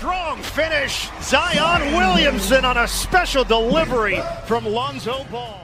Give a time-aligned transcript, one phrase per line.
[0.00, 1.10] strong finish.
[1.20, 5.60] Zion Williamson on a special delivery from Lonzo Ball.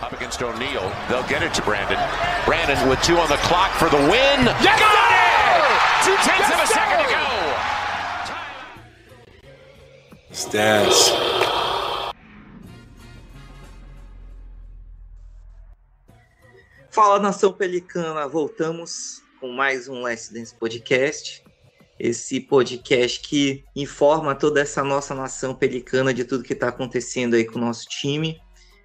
[0.00, 0.92] Up against O'Neal.
[1.08, 1.98] They'll get it to Brandon.
[2.44, 4.46] Brandon with two on the clock for the win.
[4.62, 6.06] Yes, Got it!
[6.06, 7.18] Two tenths Yes, of a second to sir!
[10.78, 10.94] go.
[10.94, 12.14] Stash.
[16.90, 21.42] Fala nação pelicana, voltamos com mais um Last Dance Podcast.
[21.98, 27.44] Esse podcast que informa toda essa nossa nação pelicana de tudo que está acontecendo aí
[27.44, 28.40] com o nosso time.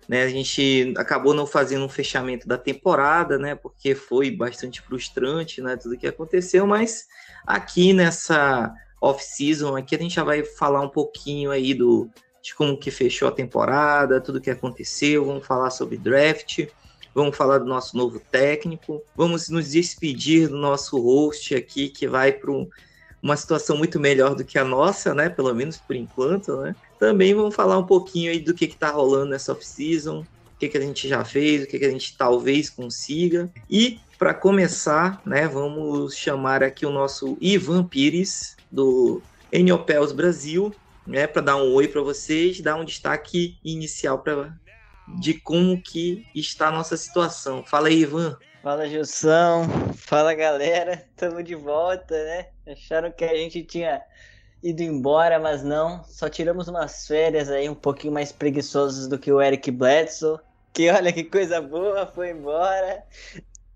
[0.07, 3.55] Né, a gente acabou não fazendo um fechamento da temporada, né?
[3.55, 5.77] Porque foi bastante frustrante, né?
[5.77, 7.05] Tudo que aconteceu, mas
[7.47, 12.09] aqui nessa off-season aqui a gente já vai falar um pouquinho aí do
[12.41, 16.67] de como que fechou a temporada, tudo que aconteceu, vamos falar sobre draft,
[17.15, 22.33] vamos falar do nosso novo técnico, vamos nos despedir do nosso host aqui que vai
[22.33, 22.67] para um,
[23.23, 25.29] uma situação muito melhor do que a nossa, né?
[25.29, 26.75] Pelo menos por enquanto, né?
[26.99, 30.77] Também vamos falar um pouquinho aí do que está rolando nessa off-season, o que, que
[30.77, 33.49] a gente já fez, o que, que a gente talvez consiga.
[33.69, 40.73] E para começar, né, vamos chamar aqui o nosso Ivan Pires, do Eniopels Brasil,
[41.07, 44.53] né, para dar um oi para vocês, dar um destaque inicial pra,
[45.19, 47.63] de como que está a nossa situação.
[47.65, 48.37] Fala aí, Ivan.
[48.63, 49.67] Fala, Gilson.
[49.93, 50.93] Fala, galera.
[50.93, 52.47] Estamos de volta, né?
[52.65, 54.01] Acharam que a gente tinha
[54.63, 56.01] ido embora, mas não.
[56.05, 60.39] Só tiramos umas férias aí um pouquinho mais preguiçosas do que o Eric Bledsoe.
[60.71, 63.03] Que olha que coisa boa, foi embora.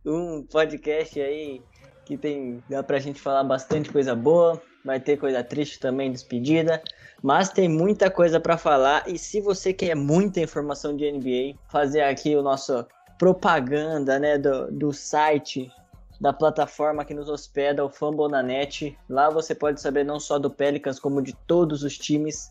[0.06, 1.62] Um podcast aí
[2.06, 4.62] que tem dá pra gente falar bastante coisa boa.
[4.86, 6.82] Vai ter coisa triste também, despedida.
[7.22, 9.04] Mas tem muita coisa para falar.
[9.06, 14.72] E se você quer muita informação de NBA, fazer aqui o nosso propaganda né, do,
[14.72, 15.72] do site
[16.20, 18.98] da plataforma que nos hospeda, o Fambonanet.
[19.08, 22.50] Lá você pode saber não só do Pelicans, como de todos os times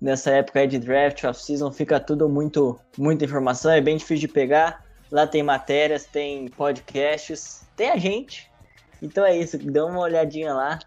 [0.00, 1.70] nessa época de draft, off-season.
[1.72, 4.84] Fica tudo muito, muita informação, é bem difícil de pegar.
[5.10, 8.50] Lá tem matérias, tem podcasts, tem a gente.
[9.00, 10.78] Então é isso, dá uma olhadinha lá.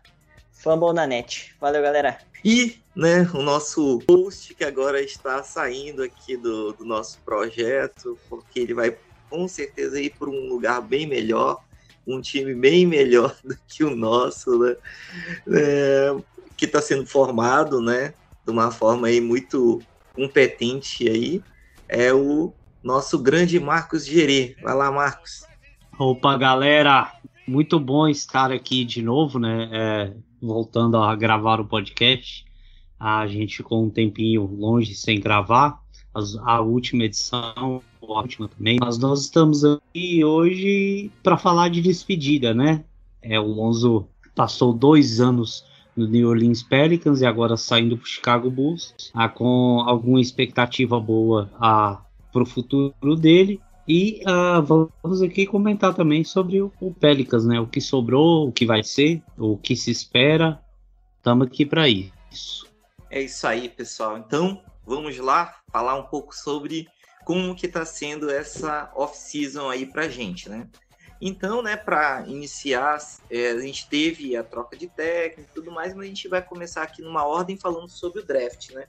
[0.52, 1.56] Fambonanet.
[1.60, 2.18] Valeu, galera.
[2.44, 8.60] E, né, o nosso host que agora está saindo aqui do, do nosso projeto, porque
[8.60, 8.98] ele vai
[9.30, 11.60] com certeza ir para um lugar bem melhor,
[12.06, 14.76] um time bem melhor do que o nosso, né?
[15.54, 16.16] É,
[16.58, 18.14] que está sendo formado, né,
[18.46, 19.82] de uma forma aí muito
[20.14, 21.42] competente aí,
[21.88, 22.54] é o
[22.84, 24.56] nosso grande Marcos Gerê.
[24.62, 25.44] Vai lá, Marcos.
[25.98, 27.14] Opa, galera,
[27.48, 29.70] muito bom estar aqui de novo, né?
[29.72, 32.46] É, voltando a gravar o podcast.
[33.00, 35.82] A gente ficou um tempinho longe sem gravar.
[36.14, 38.78] As, a última edição, a última também.
[38.80, 42.84] Mas nós estamos aqui hoje para falar de despedida, né?
[43.22, 45.66] É, o Lonzo passou dois anos
[45.96, 51.00] no New Orleans Pelicans e agora saindo para o Chicago Bulls, ah, com alguma expectativa
[51.00, 53.60] boa ah, para o futuro dele.
[53.88, 57.60] E ah, vamos aqui comentar também sobre o, o Pelicans, né?
[57.60, 60.62] O que sobrou, o que vai ser, o que se espera.
[61.18, 62.68] Estamos aqui para isso.
[63.10, 64.18] É isso aí, pessoal.
[64.18, 66.90] Então, vamos lá falar um pouco sobre
[67.24, 70.68] como que está sendo essa off-season aí para gente, né?
[71.22, 72.98] Então, né, para iniciar,
[73.30, 76.42] é, a gente teve a troca de técnico e tudo mais, mas a gente vai
[76.42, 78.88] começar aqui numa ordem falando sobre o draft, né?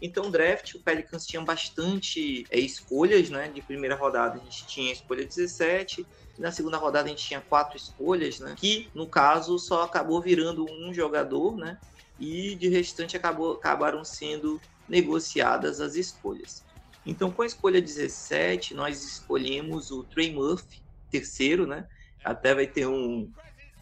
[0.00, 3.48] Então, draft, o Pelicans tinha bastante é, escolhas, né?
[3.48, 6.06] De primeira rodada a gente tinha a escolha 17,
[6.38, 8.54] na segunda rodada a gente tinha quatro escolhas, né?
[8.56, 11.78] Que, no caso, só acabou virando um jogador, né?
[12.18, 16.64] E de restante acabou, acabaram sendo negociadas as escolhas.
[17.04, 21.86] Então, com a escolha 17, nós escolhemos o Trey Murphy, terceiro, né?
[22.24, 23.30] Até vai ter um,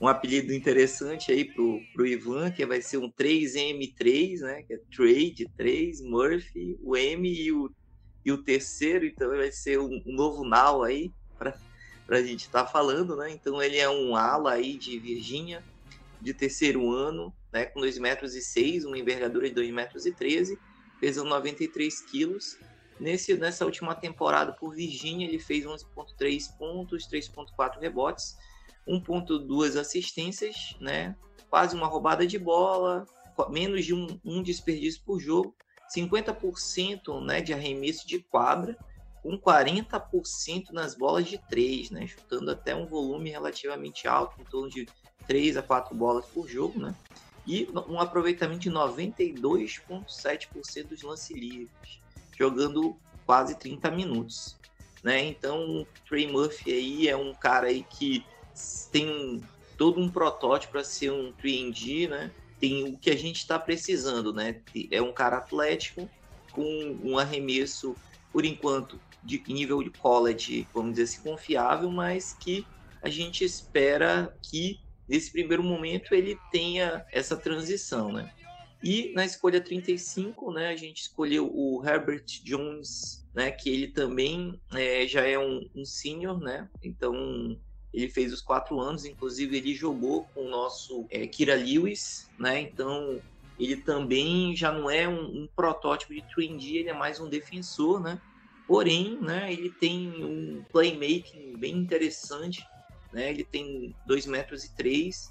[0.00, 4.62] um apelido interessante aí pro, pro Ivan, que vai ser um 3M3, né?
[4.62, 7.70] Que é Trade 3, Murphy, o M e o,
[8.24, 11.54] e o terceiro, então vai ser um, um novo Now aí para
[12.08, 13.30] a gente estar tá falando, né?
[13.30, 15.62] Então ele é um ala aí de Virgínia,
[16.20, 17.66] de terceiro ano, né?
[17.66, 20.58] Com 2 metros e 6, uma envergadura de 2 metros e 13,
[21.00, 22.58] pesando 93 quilos.
[23.00, 28.36] Nesse, nessa última temporada por Virgínia, ele fez 11.3 pontos, 3.4 rebotes,
[28.86, 31.16] 1.2 assistências, né?
[31.48, 33.06] Quase uma roubada de bola,
[33.48, 35.54] menos de um, um desperdício por jogo,
[35.96, 38.76] 50% né, de arremesso de quadra,
[39.22, 42.06] com 40% nas bolas de 3, né?
[42.06, 44.86] Chutando até um volume relativamente alto, em torno de
[45.26, 46.94] 3 a 4 bolas por jogo, né?
[47.50, 52.00] E um aproveitamento de 92,7% dos lances livres,
[52.38, 54.56] jogando quase 30 minutos,
[55.02, 55.24] né?
[55.24, 58.24] Então, o Trey Murphy aí é um cara aí que
[58.92, 59.42] tem
[59.76, 62.30] todo um protótipo para ser um 3D, né?
[62.60, 64.60] tem o que a gente está precisando, né?
[64.90, 66.08] É um cara atlético
[66.52, 67.96] com um arremesso,
[68.30, 72.66] por enquanto, de nível de college, vamos dizer assim, confiável, mas que
[73.02, 74.78] a gente espera que
[75.10, 78.32] nesse primeiro momento ele tenha essa transição, né?
[78.82, 84.58] E na escolha 35, né, a gente escolheu o Herbert Jones, né, que ele também
[84.72, 86.70] é, já é um, um senior, né?
[86.82, 87.60] Então
[87.92, 92.60] ele fez os quatro anos, inclusive ele jogou com o nosso é, Kira Lewis, né?
[92.60, 93.20] Então
[93.58, 98.00] ele também já não é um, um protótipo de 3D, ele é mais um defensor,
[98.00, 98.18] né?
[98.66, 102.64] Porém, né, ele tem um playmaking bem interessante,
[103.12, 103.30] né?
[103.30, 105.30] Ele tem 2 metros e 3.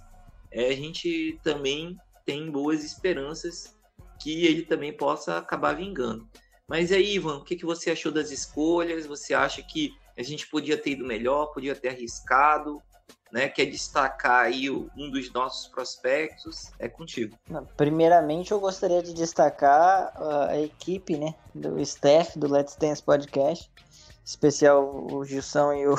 [0.52, 3.76] É, a gente também tem boas esperanças
[4.20, 6.28] que ele também possa acabar vingando.
[6.68, 9.08] Mas aí, Ivan, o que, que você achou das escolhas?
[9.08, 12.82] Você acha que a gente podia ter ido melhor, podia ter arriscado?
[13.32, 17.38] Né, quer destacar aí um dos nossos prospectos, é contigo.
[17.78, 20.12] Primeiramente, eu gostaria de destacar
[20.50, 23.72] a equipe, né, do staff do Let's Dance Podcast,
[24.26, 25.96] especial o Gilson e o,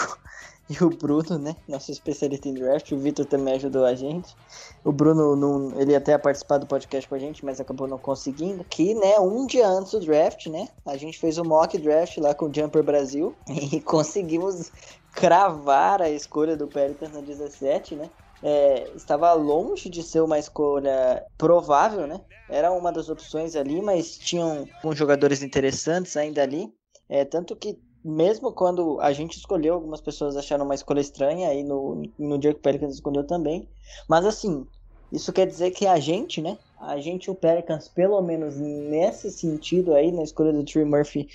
[0.71, 1.57] e o Bruno, né?
[1.67, 2.93] Nosso especialista em draft.
[2.93, 4.37] O Vitor também ajudou a gente.
[4.85, 8.63] O Bruno, não, ele até participar do podcast com a gente, mas acabou não conseguindo.
[8.63, 10.69] Que, né, um dia antes do draft, né?
[10.87, 14.71] A gente fez o mock draft lá com o Jumper Brasil e conseguimos
[15.13, 18.09] cravar a escolha do Pelicans na 17, né?
[18.41, 22.21] É, estava longe de ser uma escolha provável, né?
[22.49, 26.73] Era uma das opções ali, mas tinham alguns jogadores interessantes ainda ali.
[27.09, 31.63] É, tanto que mesmo quando a gente escolheu, algumas pessoas acharam uma escolha estranha, aí
[31.63, 33.69] no, no dia que o Pelicans escolheu também.
[34.09, 34.67] Mas assim,
[35.13, 36.59] isso quer dizer que a gente, né?
[36.79, 41.29] A gente o Pelicans, pelo menos nesse sentido aí, na escolha do Trey Murphy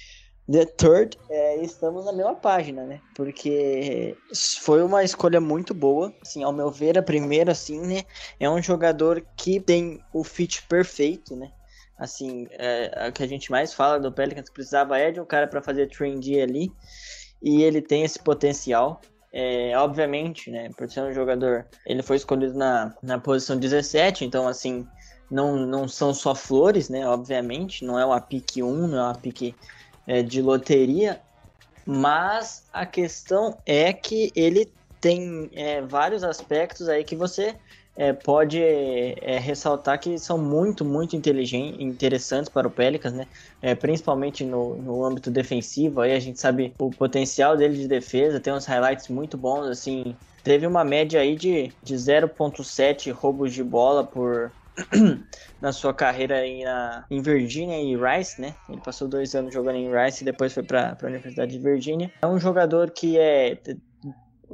[0.52, 3.02] The Third, é, estamos na mesma página, né?
[3.16, 4.16] Porque
[4.62, 6.14] foi uma escolha muito boa.
[6.22, 8.04] Assim, ao meu ver, a primeira, assim, né?
[8.40, 11.52] É um jogador que tem o fit perfeito, né?
[11.98, 15.48] Assim, é, o que a gente mais fala do Pelicans precisava é de um cara
[15.48, 16.72] para fazer trendy ali,
[17.42, 19.02] e ele tem esse potencial.
[19.32, 24.48] É, obviamente, né, por ser um jogador, ele foi escolhido na, na posição 17, então,
[24.48, 24.88] assim,
[25.30, 29.16] não, não são só flores, né, obviamente, não é uma pique 1, não é uma
[29.16, 29.54] pique
[30.08, 31.22] é, de loteria,
[31.86, 34.72] mas a questão é que ele
[35.02, 37.56] tem é, vários aspectos aí que você
[37.96, 43.26] é, pode é, ressaltar que são muito, muito inteligentes, interessantes para o Pelicans, né?
[43.62, 46.02] É, principalmente no, no âmbito defensivo.
[46.02, 50.16] Aí a gente sabe o potencial dele de defesa, tem uns highlights muito bons, assim.
[50.44, 54.52] Teve uma média aí de, de 0.7 roubos de bola por,
[55.62, 58.54] na sua carreira em, na, em Virgínia e Rice, né?
[58.70, 62.12] Ele passou dois anos jogando em Rice e depois foi para a Universidade de Virgínia.
[62.22, 63.58] É um jogador que é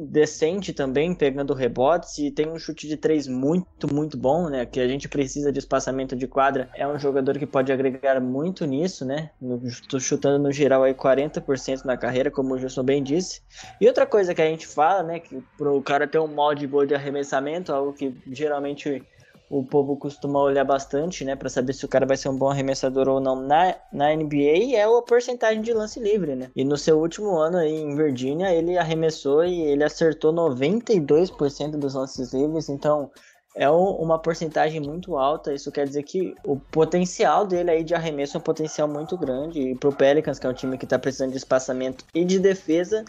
[0.01, 4.65] decente também, pegando rebotes e tem um chute de três muito, muito bom, né?
[4.65, 6.69] Que a gente precisa de espaçamento de quadra.
[6.75, 9.30] É um jogador que pode agregar muito nisso, né?
[9.63, 13.42] Estou chutando no geral aí 40% na carreira, como o Gilson bem disse.
[13.80, 15.19] E outra coisa que a gente fala, né?
[15.19, 19.04] Que pro cara ter um molde boa de arremessamento, algo que geralmente
[19.51, 22.50] o povo costuma olhar bastante, né, para saber se o cara vai ser um bom
[22.50, 26.50] arremessador ou não na, na NBA é a porcentagem de lance livre, né?
[26.56, 31.94] E no seu último ano aí em Virgínia, ele arremessou e ele acertou 92% dos
[31.95, 33.12] lances livres, então
[33.53, 35.54] é uma porcentagem muito alta.
[35.54, 39.59] Isso quer dizer que o potencial dele aí de arremesso é um potencial muito grande.
[39.59, 43.04] E pro Pelicans, que é um time que está precisando de espaçamento e de defesa,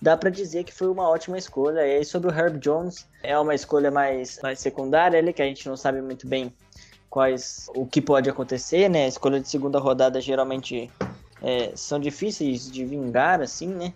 [0.00, 1.86] dá para dizer que foi uma ótima escolha.
[1.86, 5.46] E aí sobre o Herb Jones, é uma escolha mais, mais secundária, ele que a
[5.46, 6.52] gente não sabe muito bem
[7.08, 9.04] quais o que pode acontecer, né?
[9.04, 10.90] A escolha de segunda rodada geralmente
[11.42, 13.92] é, são difíceis de vingar, assim, né?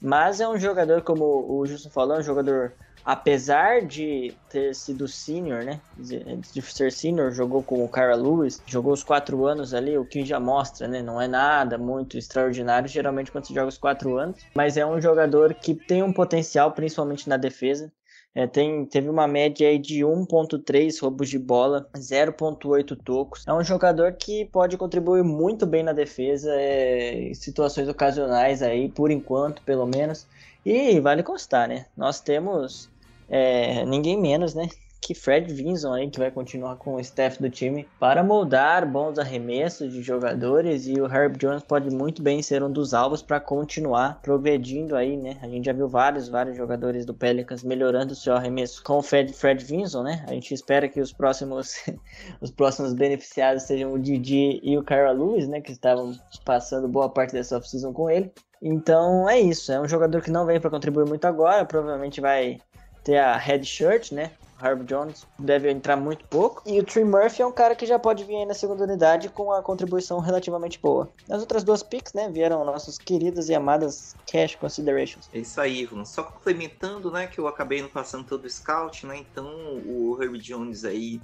[0.00, 2.72] Mas é um jogador, como o Justo falou, é um jogador
[3.06, 5.80] apesar de ter sido senior, né?
[5.96, 10.24] De ser senior, jogou com o Cara Lewis, jogou os quatro anos ali, o que
[10.24, 11.00] já mostra, né?
[11.00, 15.00] Não é nada muito extraordinário, geralmente quando se joga os quatro anos, mas é um
[15.00, 17.92] jogador que tem um potencial, principalmente na defesa.
[18.34, 23.46] É, tem, teve uma média aí de 1.3 roubos de bola, 0.8 tocos.
[23.46, 28.90] É um jogador que pode contribuir muito bem na defesa, é, em situações ocasionais aí,
[28.90, 30.26] por enquanto, pelo menos.
[30.66, 31.86] E vale constar, né?
[31.96, 32.90] Nós temos
[33.28, 34.68] é, ninguém menos, né?
[35.00, 39.18] Que Fred Vinson aí, que vai continuar com o staff do time para moldar bons
[39.18, 43.38] arremessos de jogadores e o Herb Jones pode muito bem ser um dos alvos para
[43.38, 45.38] continuar progredindo aí, né?
[45.42, 49.02] A gente já viu vários, vários jogadores do Pelicans melhorando o seu arremesso com o
[49.02, 50.24] Fred, Fred Vinson, né?
[50.26, 51.76] A gente espera que os próximos
[52.40, 55.60] os próximos beneficiados sejam o Didi e o Kyra Lewis, né?
[55.60, 56.12] Que estavam
[56.44, 58.32] passando boa parte dessa offseason com ele.
[58.60, 62.58] Então é isso, é um jogador que não vem para contribuir muito agora, provavelmente vai
[63.06, 64.32] ter a head shirt, né?
[64.60, 66.62] Herb Jones deve entrar muito pouco.
[66.66, 69.28] E o Trey Murphy é um cara que já pode vir aí na segunda unidade
[69.28, 71.08] com a contribuição relativamente boa.
[71.30, 75.28] As outras duas picks, né, vieram nossos queridos e amadas cash considerations.
[75.32, 76.04] É isso aí, Ivan.
[76.04, 79.46] Só complementando, né, que eu acabei não passando todo o scout, né, então
[79.86, 81.20] o Herb Jones aí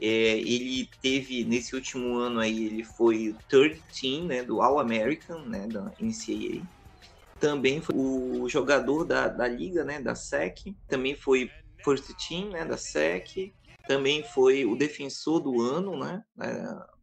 [0.00, 5.40] é, ele teve, nesse último ano aí, ele foi o third team, né, do All-American,
[5.40, 6.62] né, da NCAA.
[7.40, 10.74] Também foi o jogador da, da liga, né, da SEC.
[10.88, 11.50] Também foi
[11.84, 13.52] first team, né, da SEC.
[13.86, 16.22] Também foi o defensor do ano, né,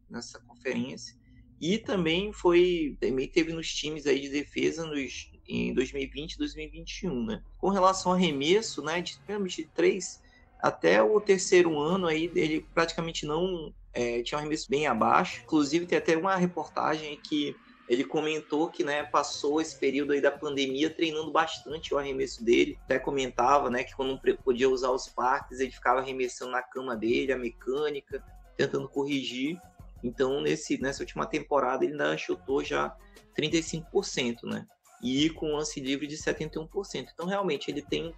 [0.08, 1.16] nessa conferência.
[1.60, 7.24] E também foi, também teve nos times aí de defesa nos, em 2020 e 2021,
[7.24, 7.42] né.
[7.58, 10.20] Com relação ao arremesso, né, de, de três
[10.58, 15.42] até o terceiro ano aí ele praticamente não é, tinha um arremesso bem abaixo.
[15.42, 17.56] Inclusive tem até uma reportagem que
[17.88, 22.78] ele comentou que né, passou esse período aí da pandemia treinando bastante o arremesso dele.
[22.84, 26.96] Até comentava né, que quando não podia usar os parques, ele ficava arremessando na cama
[26.96, 28.24] dele, a mecânica,
[28.56, 29.60] tentando corrigir.
[30.02, 32.96] Então, nesse, nessa última temporada, ele ainda chutou já
[33.38, 34.66] 35%, né?
[35.02, 37.08] E com lance livre de 71%.
[37.12, 38.12] Então, realmente, ele tem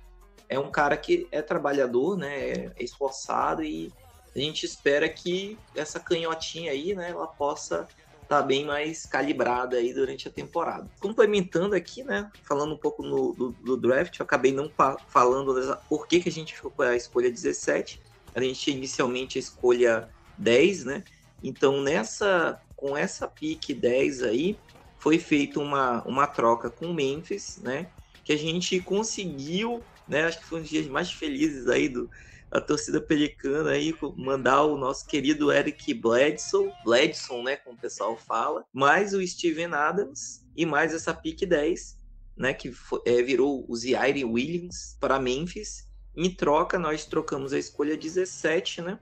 [0.49, 2.51] é um cara que é trabalhador, né?
[2.51, 3.93] É esforçado e
[4.35, 7.89] a gente espera que essa canhotinha aí, né, ela possa
[8.29, 10.89] tá bem mais calibrada aí durante a temporada.
[11.01, 14.71] Complementando aqui, né, falando um pouco no, do, do draft, eu acabei não
[15.09, 18.01] falando por que, que a gente ficou com a escolha 17.
[18.35, 21.05] A gente inicialmente a escolha 10, né?
[21.43, 24.57] Então nessa com essa pique 10 aí
[24.99, 27.89] foi feita uma, uma troca com o Memphis, né?
[28.23, 30.25] Que a gente conseguiu né?
[30.25, 32.11] Acho que foi um dos dias mais felizes aí do,
[32.51, 38.17] da torcida pelicana aí, mandar o nosso querido Eric Bledsoe, Bledson, né, como o pessoal
[38.17, 41.99] fala, mais o Steven Adams e mais essa pick 10,
[42.37, 45.87] né, que foi, é, virou o Zaire Williams para Memphis.
[46.17, 48.99] Em troca, nós trocamos a escolha 17, né,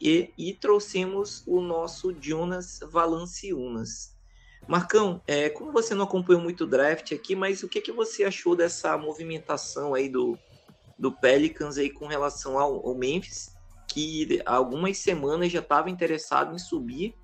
[0.00, 4.16] e, e trouxemos o nosso Jonas Valanciunas.
[4.66, 8.24] Marcão, é, como você não acompanhou muito o draft aqui, mas o que, que você
[8.24, 10.38] achou dessa movimentação aí do,
[10.98, 13.54] do Pelicans aí com relação ao, ao Memphis,
[13.86, 17.14] que algumas semanas já estava interessado em subir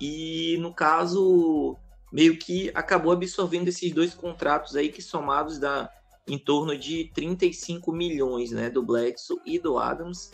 [0.00, 1.76] e no caso
[2.12, 5.90] meio que acabou absorvendo esses dois contratos aí que somados dá
[6.26, 10.30] em torno de 35 milhões, né, do Bledsoe e do Adams.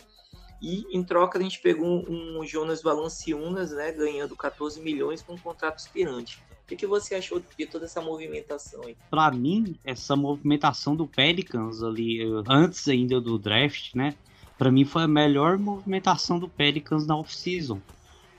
[0.61, 5.37] E em troca a gente pegou um, Jonas Valanciunas, né, ganhando 14 milhões com um
[5.37, 6.41] contrato expirante.
[6.69, 8.97] O que, você achou de toda essa movimentação aí?
[9.09, 14.15] Para mim, essa movimentação do Pelicans ali, antes ainda do draft, né?
[14.57, 17.79] Para mim foi a melhor movimentação do Pelicans na off-season.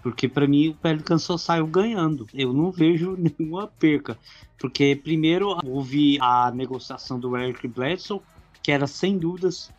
[0.02, 2.26] Porque para mim o Pelicans só saiu ganhando.
[2.34, 4.18] Eu não vejo nenhuma perca.
[4.58, 8.20] Porque primeiro houve a negociação do Eric Bledsoe,
[8.62, 9.70] que era sem dúvidas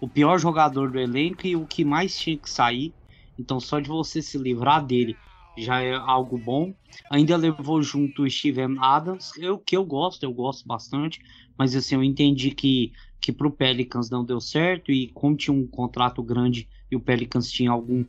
[0.00, 2.92] o pior jogador do elenco e o que mais tinha que sair.
[3.36, 5.16] Então só de você se livrar dele
[5.56, 6.74] já é algo bom.
[7.10, 11.20] Ainda levou junto o Steven Adams, eu, que eu gosto, eu gosto bastante,
[11.58, 15.66] mas assim, eu entendi que, que pro Pelicans não deu certo e como tinha um
[15.66, 18.04] contrato grande e o Pelicans tinha algum,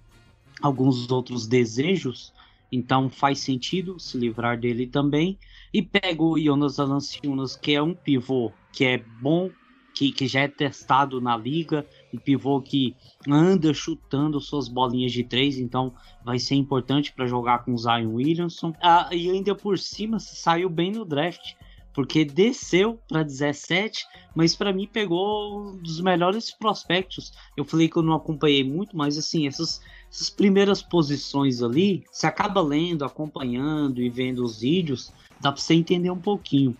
[0.62, 2.33] alguns outros desejos,
[2.71, 5.38] então faz sentido se livrar dele também.
[5.73, 9.50] E pega o Jonas Valanciunas, que é um pivô que é bom,
[9.93, 12.95] que, que já é testado na liga, um pivô que
[13.27, 18.13] anda chutando suas bolinhas de três, então vai ser importante para jogar com o Zion
[18.13, 18.73] Williamson.
[18.81, 21.53] Ah, e ainda por cima saiu bem no draft,
[21.93, 27.31] porque desceu para 17, mas para mim pegou um dos melhores prospectos.
[27.55, 29.79] Eu falei que eu não acompanhei muito, mas assim, essas,
[30.12, 35.75] essas primeiras posições ali, você acaba lendo, acompanhando e vendo os vídeos, dá para você
[35.75, 36.75] entender um pouquinho.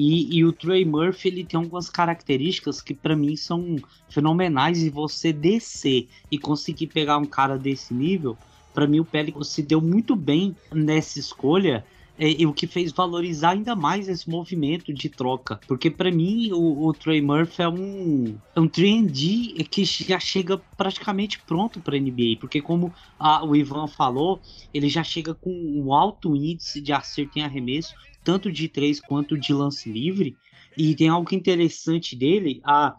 [0.00, 3.74] E, e, o Trey Murphy ele tem algumas características que para mim são
[4.08, 4.80] fenomenais.
[4.80, 8.38] E você descer e conseguir pegar um cara desse nível,
[8.72, 11.84] para mim o Pelicans se deu muito bem nessa escolha
[12.18, 15.60] é, e o que fez valorizar ainda mais esse movimento de troca.
[15.68, 20.58] Porque para mim o, o, Trey Murphy é um, é um 3D que já chega
[20.76, 22.38] praticamente pronto para NBA.
[22.40, 24.40] Porque como a, o Ivan falou,
[24.74, 27.94] ele já chega com um alto índice de acerto em arremesso
[28.28, 30.36] tanto de três quanto de lance livre.
[30.76, 32.94] E tem algo interessante dele, a,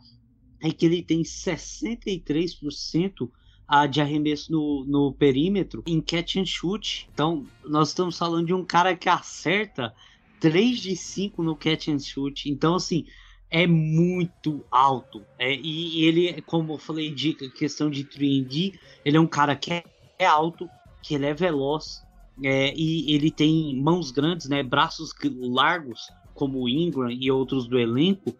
[0.64, 3.30] é que ele tem 63%
[3.70, 7.08] a, de arremesso no, no perímetro em catch and shoot.
[7.14, 9.94] Então, nós estamos falando de um cara que acerta
[10.40, 12.50] 3 de 5 no catch and shoot.
[12.50, 13.06] Então, assim,
[13.52, 15.24] é muito alto.
[15.38, 19.56] É, e, e ele, como eu falei, de questão de 3D, ele é um cara
[19.56, 19.84] que é,
[20.18, 20.68] é alto,
[21.04, 22.04] que ele é veloz,
[22.44, 27.78] é, e ele tem mãos grandes, né, braços largos, como o Ingram e outros do
[27.78, 28.36] elenco.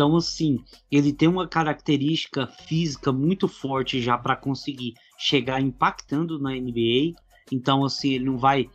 [0.00, 6.52] Então, assim, ele tem uma característica física muito forte já para conseguir chegar impactando na
[6.52, 7.12] NBA.
[7.52, 8.70] Então, assim, ele não vai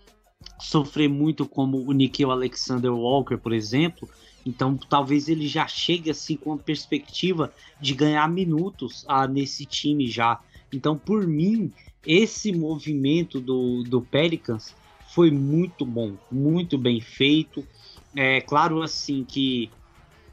[0.60, 4.08] sofrer muito como o Nikhil Alexander Walker, por exemplo.
[4.46, 7.52] Então, talvez ele já chegue assim com a perspectiva
[7.82, 10.40] de ganhar minutos ah, nesse time já.
[10.72, 11.74] Então, por mim,
[12.06, 14.76] esse movimento do, do Pelicans
[15.08, 17.66] foi muito bom, muito bem feito.
[18.16, 19.72] É claro assim que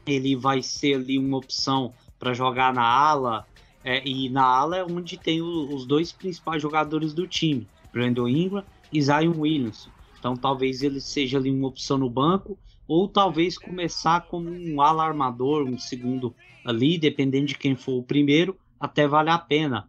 [0.05, 3.45] ele vai ser ali uma opção para jogar na ala,
[3.83, 8.27] é, e na ala é onde tem o, os dois principais jogadores do time, Brandon
[8.27, 9.89] Ingram e Zion Williamson.
[10.17, 12.57] Então talvez ele seja ali uma opção no banco,
[12.87, 16.33] ou talvez começar como um ala armador, um segundo
[16.63, 19.87] ali, dependendo de quem for o primeiro, até vale a pena.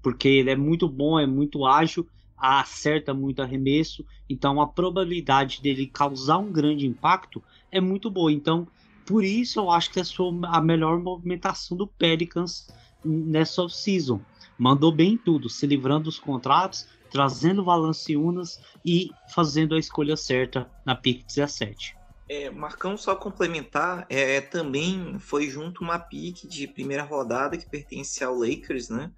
[0.00, 5.86] Porque ele é muito bom, é muito ágil, acerta muito arremesso, então a probabilidade dele
[5.86, 8.32] causar um grande impacto é muito boa.
[8.32, 8.66] Então,
[9.06, 10.02] por isso eu acho que é
[10.46, 12.68] a melhor movimentação do Pelicans
[13.04, 14.20] nessa off-season.
[14.58, 20.94] Mandou bem tudo, se livrando dos contratos, trazendo Valanciunas e fazendo a escolha certa na
[20.94, 21.96] pick 17.
[22.28, 28.24] É, Marcão, só complementar, é, também foi junto uma pick de primeira rodada que pertence
[28.24, 29.12] ao Lakers, né?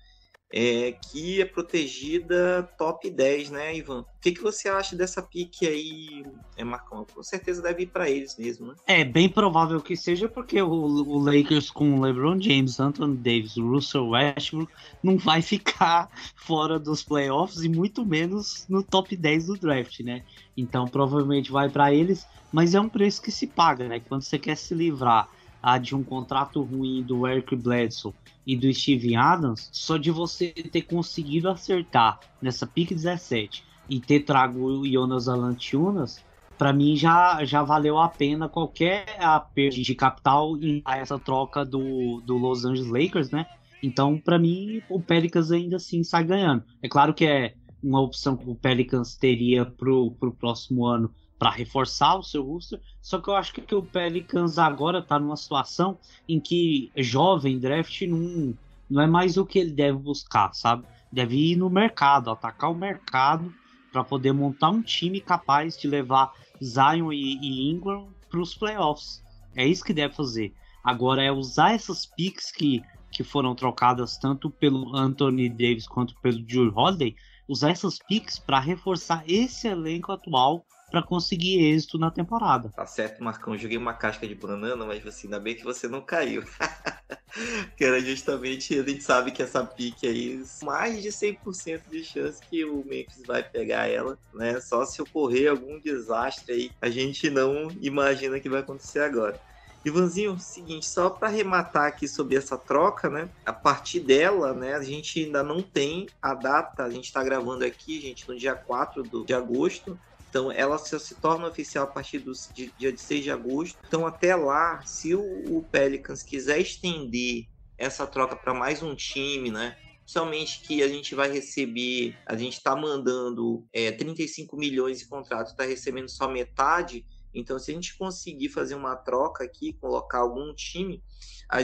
[0.56, 4.02] É, que é protegida top 10, né, Ivan?
[4.02, 6.24] O que, que você acha dessa pique aí,
[6.56, 7.04] é, Marcão?
[7.12, 8.74] Com certeza deve ir para eles mesmo, né?
[8.86, 14.10] É bem provável que seja, porque o, o Lakers com LeBron James, Anthony Davis, Russell
[14.10, 19.98] Westbrook não vai ficar fora dos playoffs e muito menos no top 10 do draft,
[20.00, 20.22] né?
[20.56, 23.98] Então provavelmente vai para eles, mas é um preço que se paga, né?
[23.98, 25.28] Quando você quer se livrar
[25.66, 28.12] ah, de um contrato ruim do Eric Bledsoe
[28.46, 34.20] e do Steven Adams, só de você ter conseguido acertar nessa pick 17 e ter
[34.20, 36.22] trago o Jonas Alantiunas,
[36.58, 41.64] para mim já, já valeu a pena qualquer a perda de capital em essa troca
[41.64, 43.46] do, do Los Angeles Lakers, né?
[43.82, 46.62] Então, para mim, o Pelicans ainda assim sai ganhando.
[46.82, 51.50] É claro que é uma opção que o Pelicans teria pro, pro próximo ano para
[51.50, 52.80] reforçar o seu roster.
[53.00, 58.02] Só que eu acho que o Pelicans agora está numa situação em que jovem draft
[58.02, 58.54] não,
[58.88, 60.84] não é mais o que ele deve buscar, sabe?
[61.12, 63.52] Deve ir no mercado, atacar o mercado
[63.92, 69.22] para poder montar um time capaz de levar Zion e, e Ingram para os playoffs.
[69.54, 70.52] É isso que deve fazer.
[70.82, 76.40] Agora é usar essas picks que, que foram trocadas tanto pelo Anthony Davis quanto pelo
[76.40, 77.14] Drew Holiday,
[77.48, 82.68] usar essas picks para reforçar esse elenco atual para conseguir êxito na temporada.
[82.68, 83.58] Tá certo, Marcão.
[83.58, 86.44] Joguei uma casca de banana, mas assim, ainda bem que você não caiu.
[87.76, 92.40] que era justamente, a gente sabe que essa pique aí, mais de 100% de chance
[92.48, 94.60] que o Memphis vai pegar ela, né?
[94.60, 99.36] Só se ocorrer algum desastre aí, a gente não imagina que vai acontecer agora.
[99.84, 103.28] Ivanzinho, seguinte, só para arrematar aqui sobre essa troca, né?
[103.44, 107.64] A partir dela, né, a gente ainda não tem a data, a gente está gravando
[107.64, 109.98] aqui, gente, no dia 4 do, de agosto,
[110.34, 112.32] então, ela só se torna oficial a partir do
[112.76, 113.78] dia 6 de agosto.
[113.86, 117.46] Então, até lá, se o, Pelicans quiser estender
[117.78, 119.78] essa troca para mais um time, né?
[120.04, 125.52] Somente que a gente vai receber, a gente está mandando é, 35 milhões de contrato,
[125.52, 127.06] está recebendo só metade.
[127.32, 131.00] Então, se a gente conseguir fazer uma troca aqui, colocar algum time,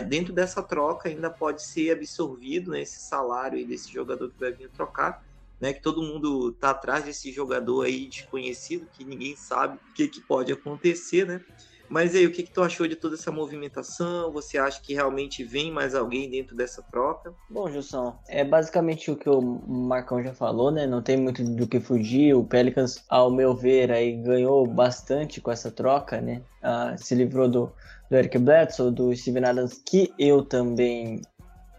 [0.08, 4.70] dentro dessa troca ainda pode ser absorvido né, esse salário desse jogador que vai vir
[4.70, 5.24] trocar
[5.60, 5.72] né?
[5.72, 10.20] Que todo mundo tá atrás desse jogador aí desconhecido, que ninguém sabe o que, que
[10.22, 11.40] pode acontecer, né?
[11.90, 14.32] Mas aí, o que, que tu achou de toda essa movimentação?
[14.32, 17.34] Você acha que realmente vem mais alguém dentro dessa troca?
[17.48, 20.86] Bom, Jussão, é basicamente o que o Marcão já falou, né?
[20.86, 22.32] Não tem muito do que fugir.
[22.32, 26.44] O Pelicans, ao meu ver, aí ganhou bastante com essa troca, né?
[26.62, 27.72] Ah, se livrou do,
[28.08, 31.20] do Eric Bledsoe, do Steven Adams, que eu também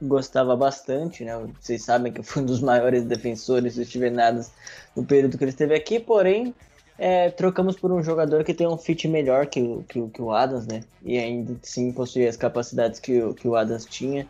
[0.01, 1.39] gostava bastante, né?
[1.59, 4.51] Vocês sabem que eu fui um dos maiores defensores do Steven Adams
[4.95, 6.53] no período que ele esteve aqui, porém
[6.97, 10.31] é, trocamos por um jogador que tem um fit melhor que o, que, que o
[10.31, 10.83] Adams, né?
[11.03, 14.27] E ainda sim possui as capacidades que, o, que o Adams tinha.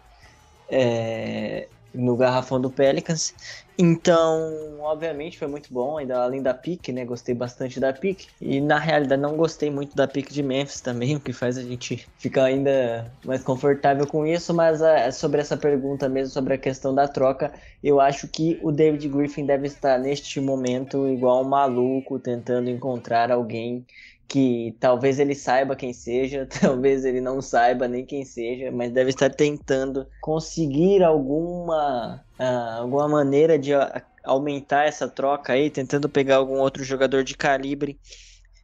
[0.69, 3.33] É, no garrafão do Pelicans.
[3.77, 7.03] Então, obviamente, foi muito bom, ainda além da pick, né?
[7.03, 8.27] Gostei bastante da pick.
[8.39, 11.63] E na realidade não gostei muito da pick de Memphis também, o que faz a
[11.63, 14.53] gente ficar ainda mais confortável com isso.
[14.53, 17.51] Mas uh, sobre essa pergunta mesmo, sobre a questão da troca,
[17.83, 23.31] eu acho que o David Griffin deve estar neste momento igual um maluco, tentando encontrar
[23.31, 23.85] alguém
[24.31, 29.09] que talvez ele saiba quem seja, talvez ele não saiba nem quem seja, mas deve
[29.09, 33.79] estar tentando conseguir alguma, uh, alguma maneira de uh,
[34.23, 37.99] aumentar essa troca aí, tentando pegar algum outro jogador de calibre,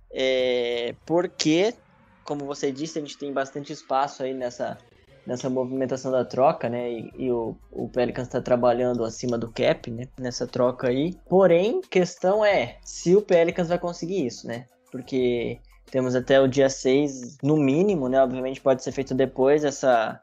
[0.09, 1.73] é, porque
[2.23, 4.77] como você disse, a gente tem bastante espaço aí nessa,
[5.25, 6.91] nessa movimentação da troca, né?
[6.91, 10.07] E, e o, o Pelicans está trabalhando acima do cap, né?
[10.17, 11.13] Nessa troca aí.
[11.29, 14.65] Porém, questão é se o Pelicans vai conseguir isso, né?
[14.91, 15.59] Porque
[15.91, 18.21] temos até o dia 6, no mínimo, né?
[18.21, 20.21] Obviamente pode ser feito depois essa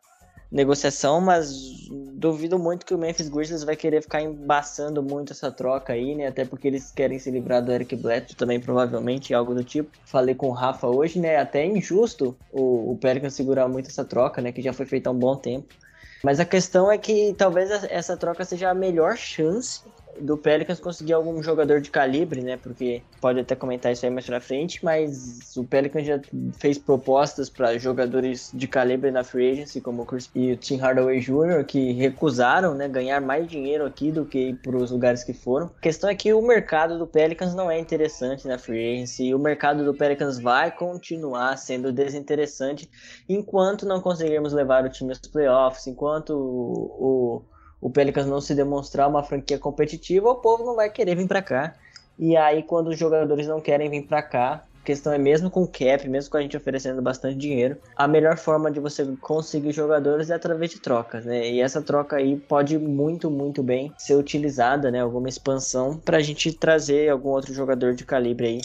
[0.55, 5.92] negociação, mas duvido muito que o Memphis Grizzlies vai querer ficar embaçando muito essa troca
[5.92, 6.29] aí, né?
[6.29, 9.90] Até porque eles querem se livrar do Eric Bledsoe também, provavelmente, algo do tipo.
[10.05, 11.38] Falei com o Rafa hoje, né?
[11.38, 14.53] Até é injusto o, o Pelicans segurar muito essa troca, né?
[14.53, 15.74] Que já foi feita há um bom tempo.
[16.22, 19.83] Mas a questão é que talvez essa troca seja a melhor chance
[20.20, 22.57] do Pelicans conseguir algum jogador de calibre, né?
[22.57, 26.20] Porque pode até comentar isso aí mais pra frente, mas o Pelicans já
[26.59, 30.77] fez propostas para jogadores de calibre na free agency, como o Chris e o Tim
[30.77, 35.24] Hardaway Jr., que recusaram, né, ganhar mais dinheiro aqui do que ir para os lugares
[35.24, 35.66] que foram.
[35.66, 39.35] A questão é que o mercado do Pelicans não é interessante na free agency, e
[39.35, 42.88] o mercado do Pelicans vai continuar sendo desinteressante
[43.29, 47.53] enquanto não conseguirmos levar o time aos playoffs, enquanto o, o
[47.84, 51.42] o Pelicans não se demonstrar uma franquia competitiva, o povo não vai querer vir para
[51.42, 51.74] cá.
[52.18, 55.64] E aí, quando os jogadores não querem vir para cá, a questão é mesmo com
[55.64, 59.72] o cap, mesmo com a gente oferecendo bastante dinheiro, a melhor forma de você conseguir
[59.72, 61.46] jogadores é através de trocas, né?
[61.50, 65.00] E essa troca aí pode muito, muito bem ser utilizada, né?
[65.00, 68.60] Alguma expansão para a gente trazer algum outro jogador de calibre aí.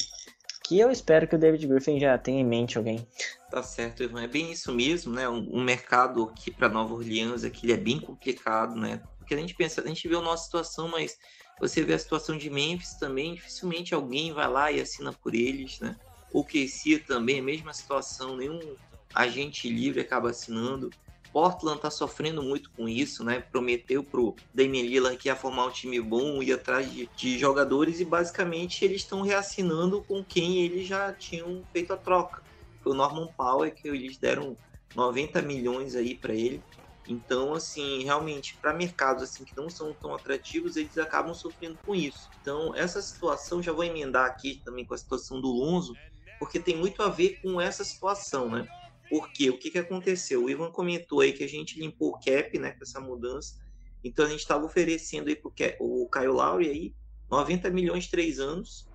[0.70, 3.04] Que eu espero que o David Griffin já tenha em mente alguém.
[3.50, 4.22] Tá certo, Ivan.
[4.22, 5.28] É bem isso mesmo, né?
[5.28, 9.02] Um, um mercado aqui para Nova Orleans aqui é bem complicado, né?
[9.18, 11.18] Porque a gente pensa, a gente vê a nossa situação, mas
[11.60, 15.80] você vê a situação de Memphis também, dificilmente alguém vai lá e assina por eles,
[15.80, 15.96] né?
[16.32, 18.76] O QC também, a mesma situação, nenhum
[19.16, 20.92] agente livre acaba assinando.
[21.32, 23.40] Portland tá sofrendo muito com isso, né?
[23.42, 28.00] Prometeu pro Damian Lillard que ia formar um time bom, ir atrás de, de jogadores
[28.00, 32.42] e basicamente eles estão reassinando com quem eles já tinham feito a troca
[32.82, 34.58] foi o Norman Powell que eles deram
[34.94, 36.66] 90 milhões aí para ele.
[37.08, 41.96] Então, assim, realmente, para mercados assim que não são tão atrativos, eles acabam sofrendo com
[41.96, 42.30] isso.
[42.40, 46.00] Então, essa situação, já vou emendar aqui também com a situação do Lonzo,
[46.38, 48.68] porque tem muito a ver com essa situação, né?
[49.10, 50.44] Porque o que, que aconteceu?
[50.44, 53.56] O Ivan comentou aí que a gente limpou o cap, né, com essa mudança.
[54.04, 56.96] Então, a gente estava oferecendo aí pro o Caio Lauri aí
[57.30, 58.90] 90 milhões três anos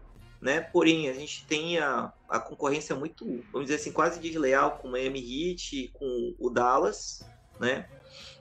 [0.45, 0.61] né?
[0.61, 4.91] Porém, a gente tem a, a concorrência muito, vamos dizer assim, quase desleal com o
[4.91, 7.27] Miami Heat, com o Dallas,
[7.59, 7.89] né?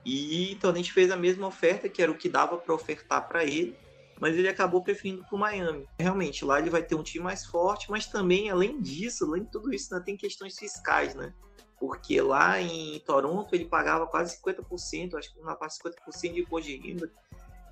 [0.06, 3.26] E então a gente fez a mesma oferta, que era o que dava para ofertar
[3.26, 3.74] para ele,
[4.20, 5.88] mas ele acabou preferindo para o Miami.
[5.98, 9.52] Realmente, lá ele vai ter um time mais forte, mas também, além disso, além de
[9.52, 11.34] tudo isso, né, tem questões fiscais, né?
[11.84, 16.70] Porque lá em Toronto ele pagava quase 50%, acho que na parte 50% de imposto
[16.70, 17.12] de renda.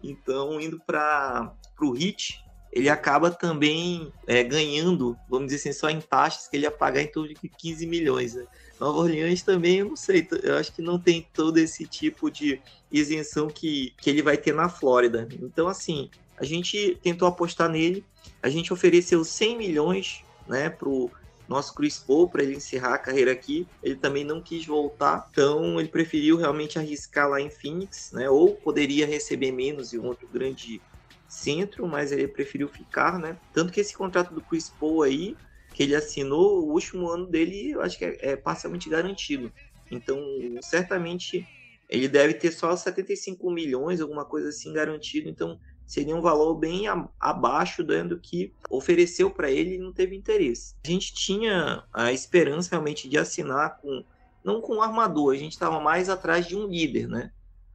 [0.03, 2.43] Então, indo para o Heat,
[2.73, 7.01] ele acaba também é, ganhando, vamos dizer assim, só em taxas, que ele ia pagar
[7.01, 8.35] em torno de 15 milhões.
[8.35, 8.45] Né?
[8.77, 12.61] Nova Orleans também, eu não sei, eu acho que não tem todo esse tipo de
[12.91, 15.25] isenção que, que ele vai ter na Flórida.
[15.41, 18.03] Então, assim, a gente tentou apostar nele,
[18.43, 21.09] a gente ofereceu 100 milhões né, pro
[21.51, 23.67] nosso Chris Paul para ele encerrar a carreira aqui.
[23.83, 28.29] Ele também não quis voltar, então ele preferiu realmente arriscar lá em Phoenix, né?
[28.29, 30.81] Ou poderia receber menos e um outro grande
[31.27, 33.37] centro, mas ele preferiu ficar, né?
[33.53, 35.35] Tanto que esse contrato do Chris Paul aí,
[35.73, 39.51] que ele assinou, o último ano dele, eu acho que é, é parcialmente garantido.
[39.89, 40.19] Então,
[40.61, 41.45] certamente,
[41.89, 45.29] ele deve ter só 75 milhões, alguma coisa assim, garantido.
[45.29, 45.59] Então,
[45.91, 46.85] seria um valor bem
[47.19, 50.73] abaixo do que ofereceu para ele e não teve interesse.
[50.85, 54.01] A gente tinha a esperança realmente de assinar com
[54.41, 57.31] não com um armador, a gente estava mais atrás de um líder, né?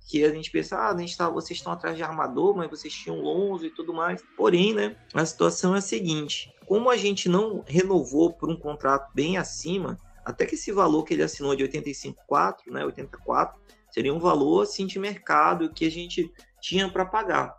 [0.09, 2.95] que a gente pensa, ah, a gente tá, vocês estão atrás de armador, mas vocês
[2.95, 4.23] tinham Lonzo e tudo mais.
[4.37, 9.11] Porém, né, a situação é a seguinte: como a gente não renovou por um contrato
[9.13, 14.21] bem acima, até que esse valor que ele assinou de 85,4, né, 84, seria um
[14.21, 17.57] valor assim de mercado que a gente tinha para pagar.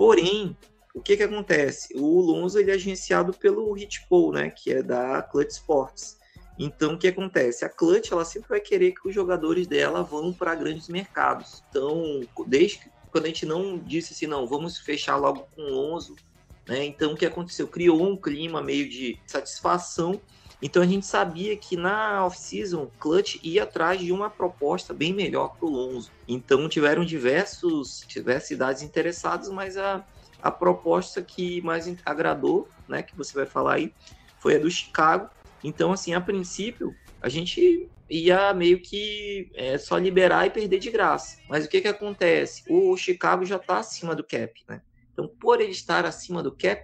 [0.00, 0.56] Porém,
[0.94, 1.94] o que que acontece?
[1.94, 6.16] O Lonzo ele é agenciado pelo Hit Pool, né, que é da Clutch Sports.
[6.58, 7.66] Então, o que acontece?
[7.66, 11.62] A Clutch ela sempre vai querer que os jogadores dela vão para grandes mercados.
[11.68, 16.16] Então, desde quando a gente não disse assim, não, vamos fechar logo com o Lonzo,
[16.66, 16.82] né?
[16.86, 17.68] Então, o que aconteceu?
[17.68, 20.18] Criou um clima meio de satisfação.
[20.62, 25.56] Então, a gente sabia que na off-season, Clutch ia atrás de uma proposta bem melhor
[25.58, 26.12] para o Lonzo.
[26.28, 30.04] Então, tiveram diversos, diversas cidades interessadas, mas a,
[30.40, 33.94] a proposta que mais agradou, né, que você vai falar aí,
[34.38, 35.30] foi a do Chicago
[35.62, 40.90] então, assim, a princípio, a gente ia meio que é, só liberar e perder de
[40.90, 41.36] graça.
[41.48, 42.62] Mas o que, que acontece?
[42.68, 44.82] O Chicago já está acima do cap, né?
[45.12, 46.82] Então, por ele estar acima do cap,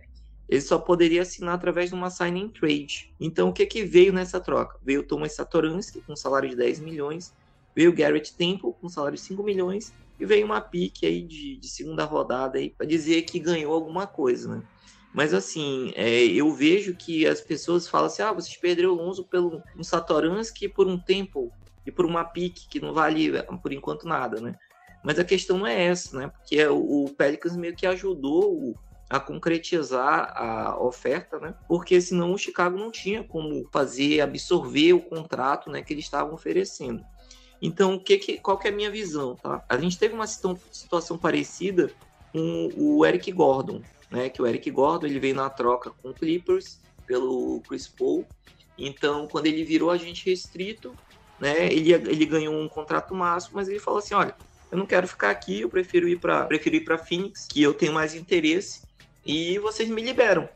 [0.48, 3.12] ele só poderia assinar através de uma signing trade.
[3.20, 4.78] Então, o que que veio nessa troca?
[4.82, 7.34] Veio o Thomas Satoransky com salário de 10 milhões,
[7.74, 11.56] veio o Garrett Temple com salário de 5 milhões e veio uma pique aí de,
[11.56, 14.62] de segunda rodada aí para dizer que ganhou alguma coisa, né?
[15.12, 19.24] Mas assim, é, eu vejo que as pessoas falam assim: ah, vocês perderam o Lonzo
[19.24, 21.50] pelo um Satoransky por um tempo
[21.86, 24.54] e por uma pique que não vale por enquanto nada, né?
[25.02, 26.28] Mas a questão não é essa, né?
[26.28, 28.74] Porque o, o Pelicans meio que ajudou
[29.08, 31.54] a concretizar a oferta, né?
[31.68, 36.34] Porque senão o Chicago não tinha como fazer absorver o contrato, né, que eles estavam
[36.34, 37.04] oferecendo.
[37.62, 39.64] Então, o que, que qual que é a minha visão, tá?
[39.68, 41.90] A gente teve uma situação parecida
[42.32, 44.28] com o Eric Gordon, né?
[44.28, 48.26] Que o Eric Gordon ele veio na troca com o Clippers pelo Chris Paul.
[48.76, 50.94] Então, quando ele virou agente restrito,
[51.40, 51.72] né?
[51.72, 54.34] Ele, ele ganhou um contrato máximo, mas ele falou assim, olha,
[54.70, 57.72] eu não quero ficar aqui, eu prefiro ir para prefiro ir para Phoenix, que eu
[57.72, 58.85] tenho mais interesse
[59.26, 60.48] e vocês me liberam,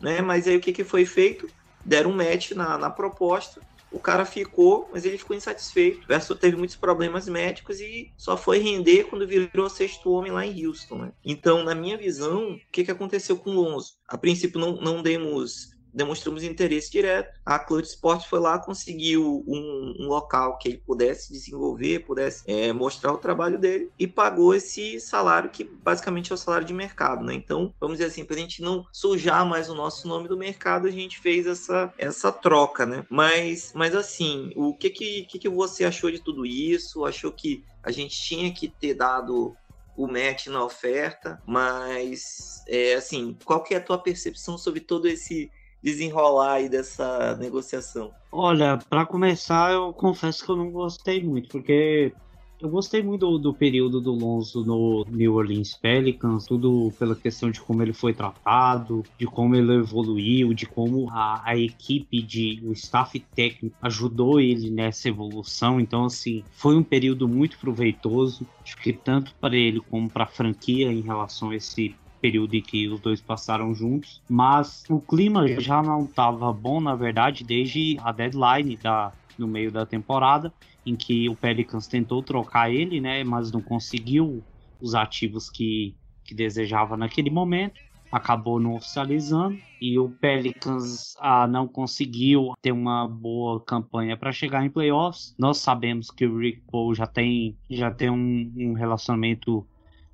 [0.00, 0.20] né?
[0.20, 1.48] Mas aí o que, que foi feito?
[1.84, 3.60] Deram um match na, na proposta,
[3.90, 6.04] o cara ficou, mas ele ficou insatisfeito.
[6.04, 10.44] O Verso teve muitos problemas médicos e só foi render quando virou sexto homem lá
[10.44, 10.98] em Houston.
[10.98, 11.12] Né?
[11.24, 13.94] Então, na minha visão, o que, que aconteceu com o Lonzo?
[14.06, 17.38] A princípio, não, não demos demonstramos interesse direto.
[17.44, 22.72] A Clutch Sport foi lá, conseguiu um, um local que ele pudesse desenvolver, pudesse é,
[22.72, 27.24] mostrar o trabalho dele e pagou esse salário que basicamente é o salário de mercado,
[27.24, 27.34] né?
[27.34, 30.86] Então, vamos dizer assim, para a gente não sujar mais o nosso nome do mercado,
[30.86, 33.04] a gente fez essa, essa troca, né?
[33.10, 37.04] Mas, mas assim, o que que, que que você achou de tudo isso?
[37.04, 39.56] Achou que a gente tinha que ter dado
[39.96, 45.08] o match na oferta, mas é, assim, qual que é a tua percepção sobre todo
[45.08, 45.50] esse
[45.82, 48.12] desenrolar aí dessa negociação?
[48.30, 52.12] Olha, para começar, eu confesso que eu não gostei muito, porque
[52.60, 57.50] eu gostei muito do, do, período do Lonzo no New Orleans Pelicans, tudo pela questão
[57.50, 62.60] de como ele foi tratado, de como ele evoluiu, de como a, a equipe, de
[62.64, 65.78] o staff técnico ajudou ele nessa evolução.
[65.78, 70.28] Então, assim, foi um período muito proveitoso, acho que tanto para ele como para a
[70.28, 75.46] franquia em relação a esse período em que os dois passaram juntos, mas o clima
[75.60, 80.52] já não estava bom, na verdade, desde a deadline da, no meio da temporada,
[80.84, 84.42] em que o Pelicans tentou trocar ele, né, mas não conseguiu
[84.80, 91.68] os ativos que, que desejava naquele momento, acabou não oficializando e o Pelicans ah, não
[91.68, 95.34] conseguiu ter uma boa campanha para chegar em playoffs.
[95.38, 99.66] Nós sabemos que o Rick Paul já tem já tem um, um relacionamento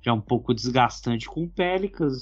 [0.05, 2.21] já um pouco desgastante com o Pelicans,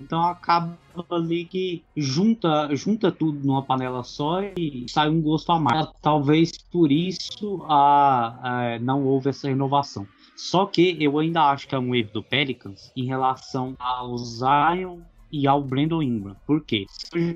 [0.00, 0.76] então acaba
[1.08, 5.94] ali que junta, junta tudo numa panela só e sai um gosto amargo.
[6.02, 10.08] Talvez por isso a, a, não houve essa renovação.
[10.36, 14.98] Só que eu ainda acho que é um erro do Pelicans em relação ao Zion
[15.30, 16.34] e ao Brandon Ingram.
[16.44, 16.86] Por quê?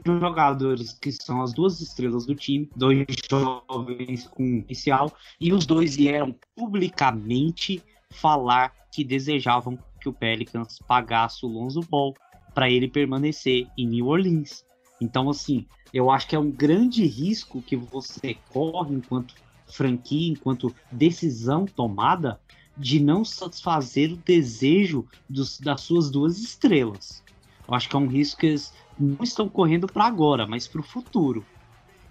[0.04, 5.64] São jogadores que são as duas estrelas do time, dois jovens com inicial, e os
[5.64, 7.80] dois vieram publicamente
[8.10, 12.14] falar que desejavam que o Pelicans pagasse o Lonzo Ball
[12.54, 14.64] para ele permanecer em New Orleans.
[15.00, 19.34] Então, assim, eu acho que é um grande risco que você corre enquanto
[19.66, 22.40] franquia, enquanto decisão tomada,
[22.76, 27.20] de não satisfazer o desejo dos, das suas duas estrelas.
[27.66, 30.80] Eu acho que é um risco que eles não estão correndo para agora, mas para
[30.80, 31.44] o futuro.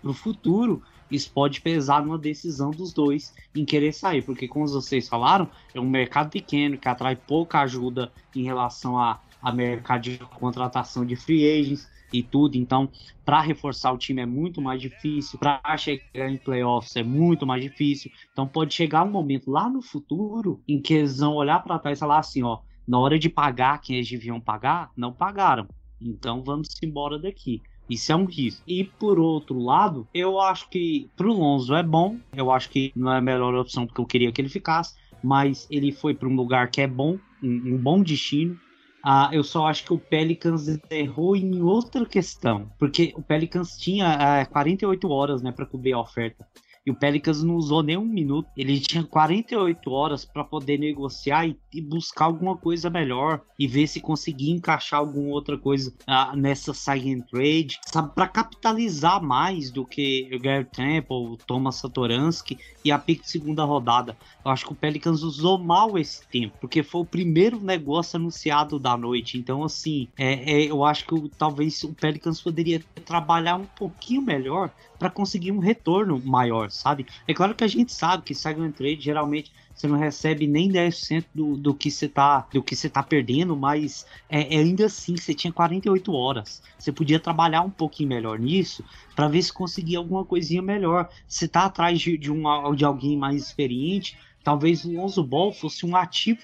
[0.02, 0.84] Para o futuro,
[1.16, 5.80] isso pode pesar numa decisão dos dois em querer sair, porque como vocês falaram, é
[5.80, 11.16] um mercado pequeno que atrai pouca ajuda em relação a, a mercado de contratação de
[11.16, 12.56] free agents e tudo.
[12.56, 12.90] Então,
[13.26, 17.62] para reforçar o time é muito mais difícil, para chegar em playoffs é muito mais
[17.62, 18.12] difícil.
[18.32, 21.98] Então, pode chegar um momento lá no futuro em que eles vão olhar para trás
[21.98, 25.68] e falar assim: ó, na hora de pagar quem eles deviam pagar, não pagaram.
[26.02, 27.62] Então, vamos embora daqui.
[27.90, 28.64] Isso é um risco.
[28.68, 32.18] E por outro lado, eu acho que pro Lonzo é bom.
[32.36, 34.96] Eu acho que não é a melhor opção porque eu queria que ele ficasse.
[35.24, 38.58] Mas ele foi para um lugar que é bom, um, um bom destino.
[39.06, 42.70] Ah, eu só acho que o Pelicans errou em outra questão.
[42.80, 46.48] Porque o Pelicans tinha ah, 48 horas né, para cobrir a oferta.
[46.86, 48.50] E o Pelicans não usou nem um minuto.
[48.58, 53.88] Ele tinha 48 horas para poder negociar e, e, buscar alguma coisa melhor e ver
[53.88, 59.86] se conseguia encaixar alguma outra coisa uh, nessa sign trade, sabe, para capitalizar mais do
[59.86, 64.18] que o Gary Temple, o Thomas Satoransky e a pick de segunda rodada.
[64.44, 68.78] Eu acho que o Pelicans usou mal esse tempo, porque foi o primeiro negócio anunciado
[68.78, 69.38] da noite.
[69.38, 74.70] Então, assim, é, é eu acho que talvez o Pelicans poderia trabalhar um pouquinho melhor
[75.00, 77.06] para conseguir um retorno maior, sabe?
[77.28, 81.26] É claro que a gente sabe que and trade geralmente você não recebe nem 10%
[81.34, 85.18] do, do que você tá do que você tá perdendo, mas é, é, ainda assim
[85.18, 86.62] você tinha 48 horas.
[86.78, 88.84] Você podia trabalhar um pouquinho melhor nisso
[89.16, 91.10] para ver se conseguia alguma coisinha melhor.
[91.28, 92.44] Você tá atrás de, de, um,
[92.76, 96.40] de alguém mais experiente, talvez o Lonzo Ball fosse um ativo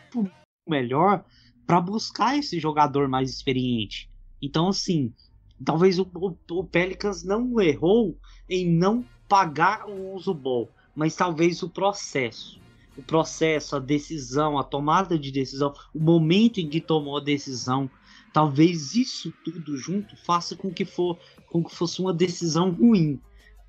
[0.68, 1.24] melhor
[1.66, 4.10] para buscar esse jogador mais experiente.
[4.42, 5.14] Então, assim,
[5.64, 8.18] talvez o, o, o Pelicans não errou
[8.50, 12.60] em não pagar o Lonzo Ball, mas talvez o processo
[13.00, 17.90] o processo, a decisão, a tomada de decisão, o momento em que tomou a decisão,
[18.34, 23.20] talvez isso tudo junto faça com que, for, com que fosse uma decisão ruim.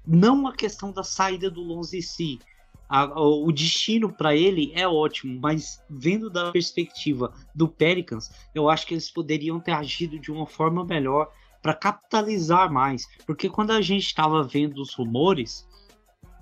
[0.04, 2.40] Não a questão da saída do Lonzo em si.
[2.88, 8.84] A, o destino para ele é ótimo, mas vendo da perspectiva do Pelicans, eu acho
[8.84, 11.30] que eles poderiam ter agido de uma forma melhor
[11.62, 13.06] para capitalizar mais.
[13.26, 15.66] Porque quando a gente estava vendo os rumores,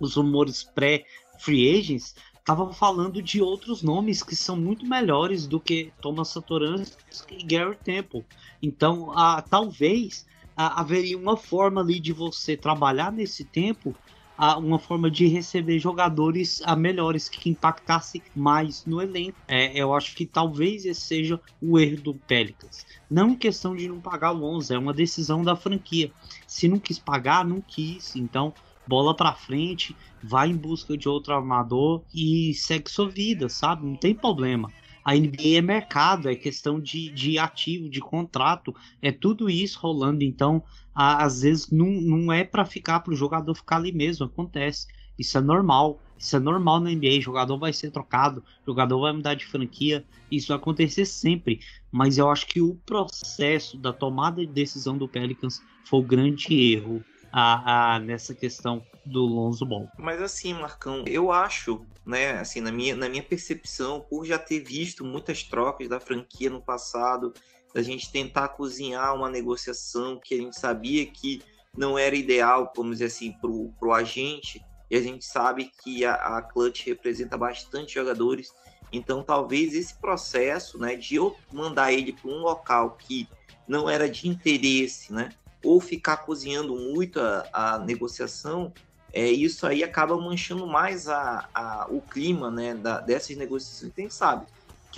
[0.00, 5.92] os rumores pré-free agents, estavam falando de outros nomes que são muito melhores do que
[6.00, 8.24] Thomas Satoransky e Gary Temple.
[8.62, 10.26] Então, a, talvez
[10.56, 13.94] haveria uma forma ali de você trabalhar nesse tempo,
[14.38, 19.36] a, uma forma de receber jogadores a melhores que impactasse mais no elenco.
[19.48, 22.86] É, eu acho que talvez esse seja o erro do Pelicans.
[23.10, 26.12] Não em questão de não pagar o 11, é uma decisão da franquia.
[26.46, 28.14] Se não quis pagar, não quis.
[28.14, 28.54] Então,
[28.86, 33.84] bola para frente, vai em busca de outro armador e segue sua vida, sabe?
[33.84, 34.70] Não tem problema.
[35.04, 40.22] A NBA é mercado, é questão de, de ativo, de contrato, é tudo isso rolando.
[40.22, 40.62] Então,
[40.98, 44.88] às vezes não, não é para ficar para o jogador ficar ali mesmo, acontece.
[45.16, 46.00] Isso é normal.
[46.18, 47.20] Isso é normal na NBA.
[47.20, 50.04] Jogador vai ser trocado, jogador vai mudar de franquia.
[50.28, 51.60] Isso vai acontecer sempre.
[51.92, 56.72] Mas eu acho que o processo da tomada de decisão do Pelicans foi o grande
[56.72, 59.88] erro a, a, nessa questão do Lonzo Ball.
[59.96, 64.60] Mas assim, Marcão, eu acho, né, assim, na minha, na minha percepção, por já ter
[64.60, 67.32] visto muitas trocas da franquia no passado,
[67.78, 71.40] da gente tentar cozinhar uma negociação que a gente sabia que
[71.76, 74.60] não era ideal, vamos dizer assim, pro, pro agente,
[74.90, 78.52] e a gente sabe que a, a Clutch representa bastante jogadores,
[78.92, 83.28] então talvez esse processo, né, de eu mandar ele para um local que
[83.68, 85.28] não era de interesse, né,
[85.62, 88.72] ou ficar cozinhando muito a, a negociação,
[89.12, 93.92] é, isso aí acaba manchando mais a, a, o clima né, da, dessas negociações.
[93.94, 94.46] Quem sabe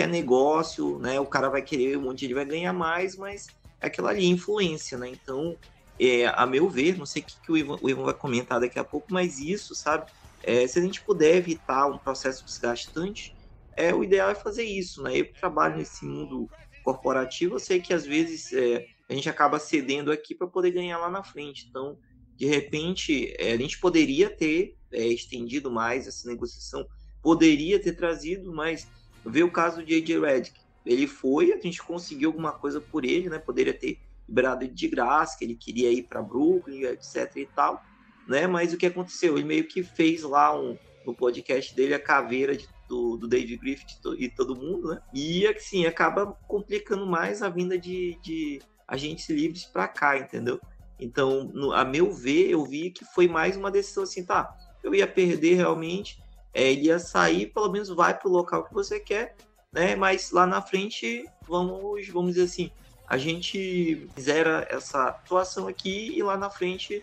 [0.00, 3.46] que é negócio, né, o cara vai querer, um monte de vai ganhar mais, mas
[3.82, 5.10] é aquela ali influência, né?
[5.10, 5.54] Então,
[6.00, 8.58] é, a meu ver, não sei o que, que o, Ivan, o Ivan vai comentar
[8.58, 10.10] daqui a pouco, mas isso, sabe?
[10.42, 13.36] É, se a gente puder evitar um processo desgastante,
[13.76, 15.18] é, o ideal é fazer isso, né?
[15.18, 16.48] Eu trabalho nesse mundo
[16.82, 20.96] corporativo, eu sei que às vezes é, a gente acaba cedendo aqui para poder ganhar
[20.96, 21.66] lá na frente.
[21.68, 21.98] Então,
[22.38, 26.86] de repente, é, a gente poderia ter é, estendido mais essa negociação,
[27.22, 28.88] poderia ter trazido, mas
[29.24, 30.60] ver o caso de AJ Redick.
[30.84, 33.38] Ele foi, a gente conseguiu alguma coisa por ele, né?
[33.38, 37.82] Poderia ter liberado ele de graça, que ele queria ir para Brooklyn, etc e tal,
[38.26, 38.46] né?
[38.46, 39.36] Mas o que aconteceu?
[39.36, 43.56] Ele meio que fez lá um, no podcast dele a caveira de, do, do David
[43.58, 45.02] Griffith e todo mundo, né?
[45.12, 50.60] E assim, acaba complicando mais a vinda de, de agentes livres para cá, entendeu?
[50.98, 54.54] Então, no, a meu ver, eu vi que foi mais uma decisão assim, tá?
[54.82, 56.22] Eu ia perder realmente,
[56.52, 59.36] é, ele ia sair, pelo menos vai para o local que você quer,
[59.72, 59.94] né?
[59.96, 62.70] Mas lá na frente, vamos, vamos dizer assim,
[63.06, 67.02] a gente zera essa situação aqui e lá na frente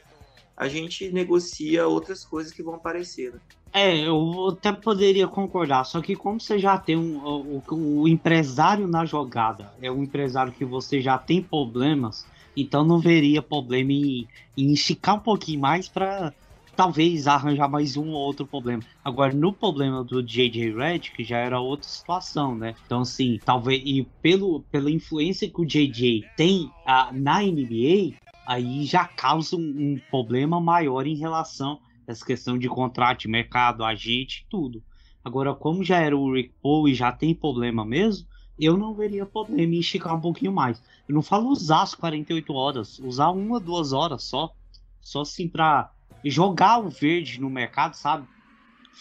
[0.55, 3.33] a gente negocia outras coisas que vão aparecer.
[3.33, 3.39] Né?
[3.73, 8.87] É, eu até poderia concordar, só que como você já tem um, o, o, empresário
[8.87, 14.27] na jogada, é um empresário que você já tem problemas, então não veria problema em,
[14.57, 16.33] em esticar um pouquinho mais para
[16.77, 18.83] talvez arranjar mais um ou outro problema.
[19.03, 22.75] Agora, no problema do JJ Redick, já era outra situação, né?
[22.85, 28.85] Então, assim, talvez, e pelo, pela influência que o JJ tem a, na NBA, aí
[28.85, 34.81] já causa um, um problema maior em relação essa questão de contrato, mercado, agente, tudo.
[35.25, 38.25] Agora, como já era o Rick Paul e já tem problema mesmo,
[38.57, 40.81] eu não veria problema em esticar um pouquinho mais.
[41.09, 44.53] Eu não falo usar as 48 horas, usar uma, duas horas só.
[45.01, 45.91] Só assim pra
[46.23, 48.27] jogar o verde no mercado, sabe?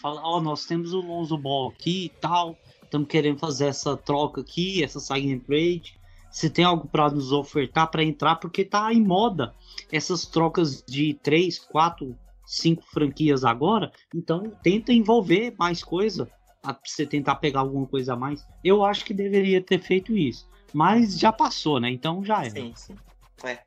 [0.01, 2.57] Falar, ó, oh, nós temos o Lonzo Ball aqui e tal.
[2.83, 5.99] Estamos querendo fazer essa troca aqui, essa sign trade.
[6.31, 9.55] Se tem algo para nos ofertar para entrar, porque tá em moda
[9.91, 17.05] essas trocas de 3, 4 cinco franquias agora, então tenta envolver mais coisa, pra você
[17.05, 18.47] tentar pegar alguma coisa a mais.
[18.63, 21.91] Eu acho que deveria ter feito isso, mas já passou, né?
[21.91, 22.49] Então já é.
[22.49, 22.95] Sim, sim.
[23.43, 23.59] É,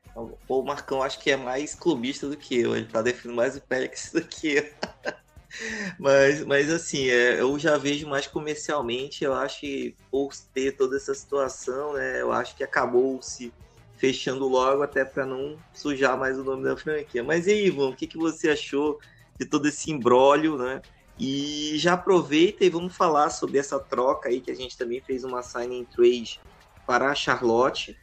[0.47, 3.61] o Marcão acho que é mais clubista do que eu, ele tá definindo mais o
[3.61, 4.65] Pérez do que eu.
[5.97, 10.97] mas, mas assim, é, eu já vejo mais comercialmente, eu acho que por ter toda
[10.97, 13.53] essa situação, né, eu acho que acabou-se
[13.95, 17.23] fechando logo até para não sujar mais o nome da franquia.
[17.23, 18.99] Mas e aí, Ivan, o que, que você achou
[19.39, 20.81] de todo esse imbróglio, né?
[21.19, 25.23] E já aproveita e vamos falar sobre essa troca aí que a gente também fez
[25.23, 26.39] uma signing trade
[26.87, 27.95] para a Charlotte,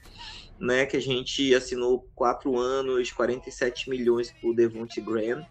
[0.59, 0.87] né?
[0.87, 5.47] Que a gente assinou quatro anos, 47 milhões por Devonte Graham.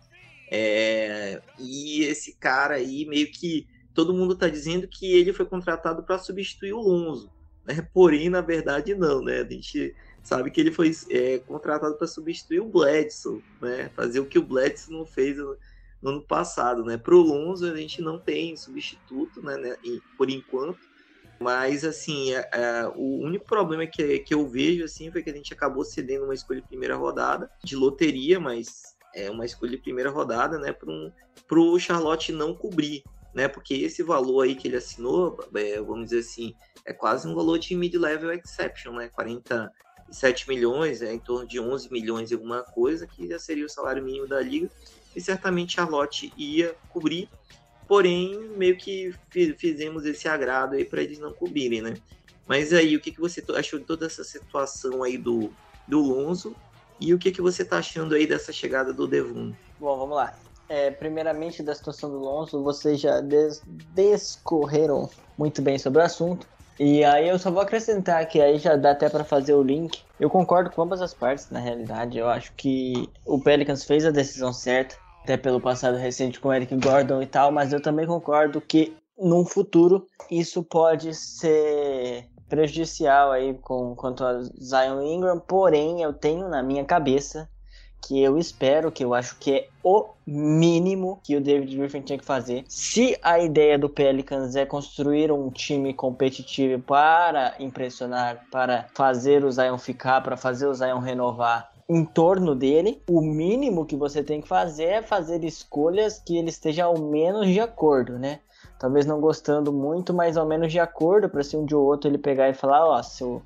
[0.50, 6.04] É, e esse cara aí, meio que todo mundo está dizendo que ele foi contratado
[6.04, 7.32] para substituir o Lonzo.
[7.66, 7.88] Né?
[7.94, 9.42] Porém, na verdade, não, né?
[9.42, 13.90] A gente sabe que ele foi é, contratado para substituir o Bledsoe, né?
[13.96, 15.58] Fazer o que o Bledsoe não fez no,
[16.02, 16.98] no ano passado, né?
[16.98, 19.58] Para o Lonzo a gente não tem substituto, né?
[19.58, 19.76] né
[20.18, 20.80] por enquanto.
[21.40, 25.34] Mas, assim, é, é, o único problema que, que eu vejo, assim, foi que a
[25.34, 29.78] gente acabou cedendo uma escolha de primeira rodada, de loteria, mas é uma escolha de
[29.78, 31.12] primeira rodada, né, para um,
[31.52, 36.20] o Charlotte não cobrir, né, porque esse valor aí que ele assinou, é, vamos dizer
[36.20, 41.60] assim, é quase um valor de mid-level exception, né, 47 milhões, é, em torno de
[41.60, 44.70] 11 milhões e alguma coisa, que já seria o salário mínimo da liga,
[45.16, 47.30] e certamente Charlotte ia cobrir,
[47.88, 49.14] porém, meio que
[49.58, 51.94] fizemos esse agrado aí para eles não cobrirem, né.
[52.48, 55.52] Mas aí, o que, que você achou de toda essa situação aí do,
[55.88, 56.56] do Lonzo
[57.00, 59.54] e o que, que você está achando aí dessa chegada do Devon?
[59.80, 60.34] Bom, vamos lá.
[60.70, 63.62] É, primeiramente, da situação do Lonzo, vocês já des
[63.94, 66.48] descorreram muito bem sobre o assunto.
[66.80, 70.00] E aí eu só vou acrescentar que aí já dá até para fazer o link.
[70.20, 72.18] Eu concordo com ambas as partes, na realidade.
[72.18, 74.96] Eu acho que o Pelicans fez a decisão certa,
[75.28, 79.44] até pelo passado recente com Eric Gordon e tal, mas eu também concordo que num
[79.44, 86.64] futuro isso pode ser prejudicial aí com quanto a Zion Ingram, porém eu tenho na
[86.64, 87.50] minha cabeça
[88.02, 92.18] que eu espero, que eu acho que é o mínimo que o David Griffin tinha
[92.18, 92.64] que fazer.
[92.70, 99.52] Se a ideia do Pelicans é construir um time competitivo para impressionar, para fazer o
[99.52, 104.42] Zion ficar, para fazer o Zion renovar, em torno dele, o mínimo que você tem
[104.42, 108.40] que fazer é fazer escolhas que ele esteja ao menos de acordo, né?
[108.80, 112.10] talvez não gostando muito, mais ou menos de acordo, para se um dia ou outro
[112.10, 113.42] ele pegar e falar, ó, oh, se eu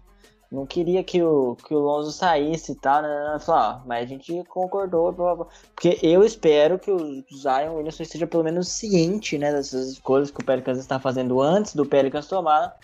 [0.51, 3.37] não queria que o, que o Lonzo saísse e tal, né?
[3.39, 5.47] Falar, ó, mas a gente concordou, blá, blá.
[5.73, 10.41] porque eu espero que o Zion Williamson esteja pelo menos ciente, né, dessas escolhas que
[10.41, 12.75] o Pelicans está fazendo antes do Pelicans tomar,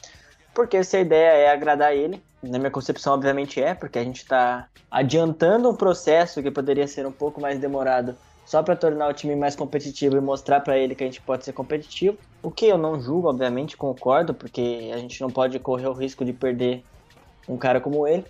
[0.57, 4.23] porque se a ideia é agradar ele, na minha concepção, obviamente é, porque a gente
[4.23, 9.13] está adiantando um processo que poderia ser um pouco mais demorado só para tornar o
[9.13, 12.17] time mais competitivo e mostrar para ele que a gente pode ser competitivo.
[12.41, 16.25] O que eu não julgo, obviamente, concordo, porque a gente não pode correr o risco
[16.25, 16.83] de perder
[17.47, 18.25] um cara como ele.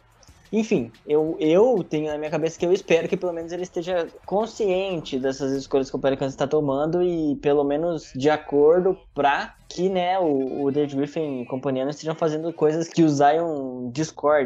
[0.52, 4.08] Enfim, eu, eu tenho na minha cabeça que eu espero que pelo menos ele esteja
[4.26, 9.90] consciente dessas escolhas que o Pelicans está tomando e pelo menos de acordo para que
[9.90, 13.92] né, o, o David Griffin e companhia não estejam fazendo coisas que o Zion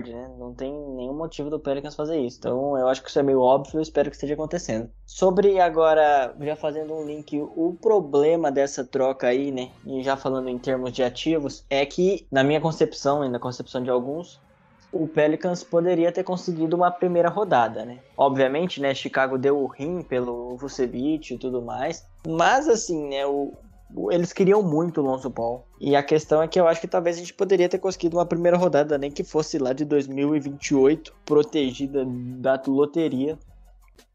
[0.07, 0.31] né?
[0.37, 2.37] Não tem nenhum motivo do Pelicans fazer isso.
[2.39, 4.89] Então eu acho que isso é meio óbvio e espero que esteja acontecendo.
[5.05, 9.69] Sobre agora, já fazendo um link, o problema dessa troca aí, né?
[9.85, 13.83] E já falando em termos de ativos, é que, na minha concepção e na concepção
[13.83, 14.39] de alguns,
[14.91, 17.99] o Pelicans poderia ter conseguido uma primeira rodada, né?
[18.17, 23.53] Obviamente, né, Chicago deu o rim pelo Vucevic e tudo mais, mas assim, né, o,
[24.09, 25.65] eles queriam muito o Lonzo Ball.
[25.79, 28.25] E a questão é que eu acho que talvez a gente poderia ter conseguido uma
[28.25, 33.37] primeira rodada, nem que fosse lá de 2028, protegida da loteria.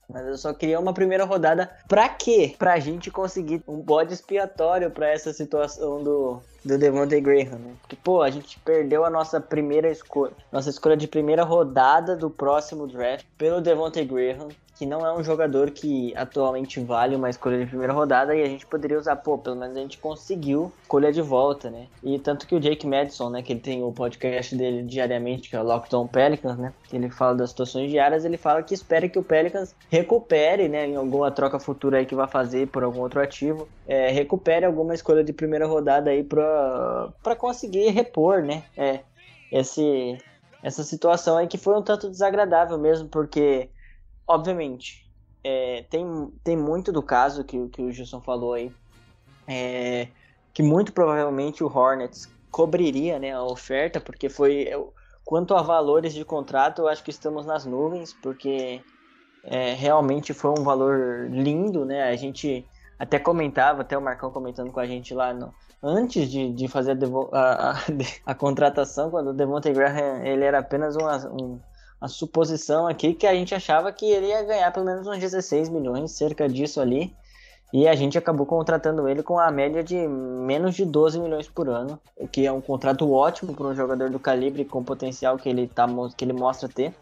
[0.08, 1.68] Mas eu só queria uma primeira rodada.
[1.88, 2.54] Pra quê?
[2.56, 7.74] Pra gente conseguir um bode expiatório para essa situação do, do Devontae Graham, né?
[7.80, 12.28] Porque, pô, a gente perdeu a nossa primeira escolha, nossa escolha de primeira rodada do
[12.28, 17.58] próximo draft pelo Devontae Graham que não é um jogador que atualmente vale uma escolha
[17.58, 21.10] de primeira rodada e a gente poderia usar, pô, pelo menos a gente conseguiu escolha
[21.10, 21.86] de volta, né?
[22.02, 25.56] E tanto que o Jake Madison, né, que ele tem o podcast dele diariamente, que
[25.56, 29.08] é o Lockdown Pelicans, né, que ele fala das situações diárias, ele fala que espera
[29.08, 33.00] que o Pelicans recupere, né, em alguma troca futura aí que vai fazer por algum
[33.00, 38.62] outro ativo, é, recupere alguma escolha de primeira rodada aí pra, pra conseguir repor, né,
[38.76, 39.00] é,
[39.50, 40.18] esse,
[40.62, 43.70] essa situação aí que foi um tanto desagradável mesmo, porque
[44.26, 45.08] obviamente,
[45.44, 48.72] é, tem, tem muito do caso que, que o Gilson falou aí,
[49.46, 50.08] é,
[50.52, 54.68] que muito provavelmente o Hornets cobriria né, a oferta, porque foi.
[55.24, 58.80] Quanto a valores de contrato, eu acho que estamos nas nuvens, porque
[59.42, 62.04] é, realmente foi um valor lindo, né?
[62.04, 62.64] A gente
[62.96, 65.52] até comentava, até o Marcão comentando com a gente lá no,
[65.82, 66.96] antes de, de fazer
[67.32, 67.74] a, a, a,
[68.26, 71.60] a contratação, quando o Devontae Graham ele era apenas um,
[72.00, 75.68] a suposição aqui que a gente achava que ele ia ganhar pelo menos uns 16
[75.68, 77.14] milhões, cerca disso ali.
[77.72, 81.68] E a gente acabou contratando ele com a média de menos de 12 milhões por
[81.68, 85.48] ano, o que é um contrato ótimo para um jogador do calibre com potencial que
[85.48, 85.86] ele, tá,
[86.16, 86.94] que ele mostra ter.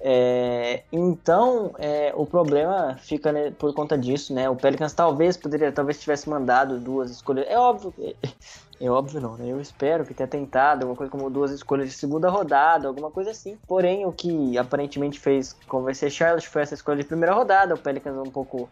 [0.00, 4.48] É, então, é, o problema fica né, por conta disso, né?
[4.48, 7.46] O Pelicans talvez poderia, talvez tivesse mandado duas escolhas.
[7.48, 8.14] É óbvio, é,
[8.80, 9.48] é óbvio não, né?
[9.48, 13.30] Eu espero que tenha tentado alguma coisa como duas escolhas de segunda rodada, alguma coisa
[13.30, 13.58] assim.
[13.66, 17.74] Porém, o que aparentemente fez convencer Charlotte foi essa escolha de primeira rodada.
[17.74, 18.68] O Pelicans um pouco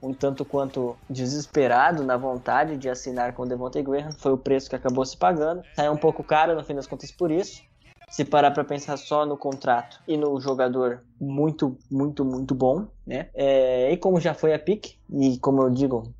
[0.00, 4.70] um tanto quanto desesperado na vontade de assinar com o Devontae Graham, foi o preço
[4.70, 5.60] que acabou se pagando.
[5.74, 7.67] Saiu um pouco caro no fim das contas por isso
[8.08, 13.28] se parar para pensar só no contrato e no jogador muito, muito, muito bom, né?
[13.34, 16.12] É, e como já foi a pick, e como eu digo,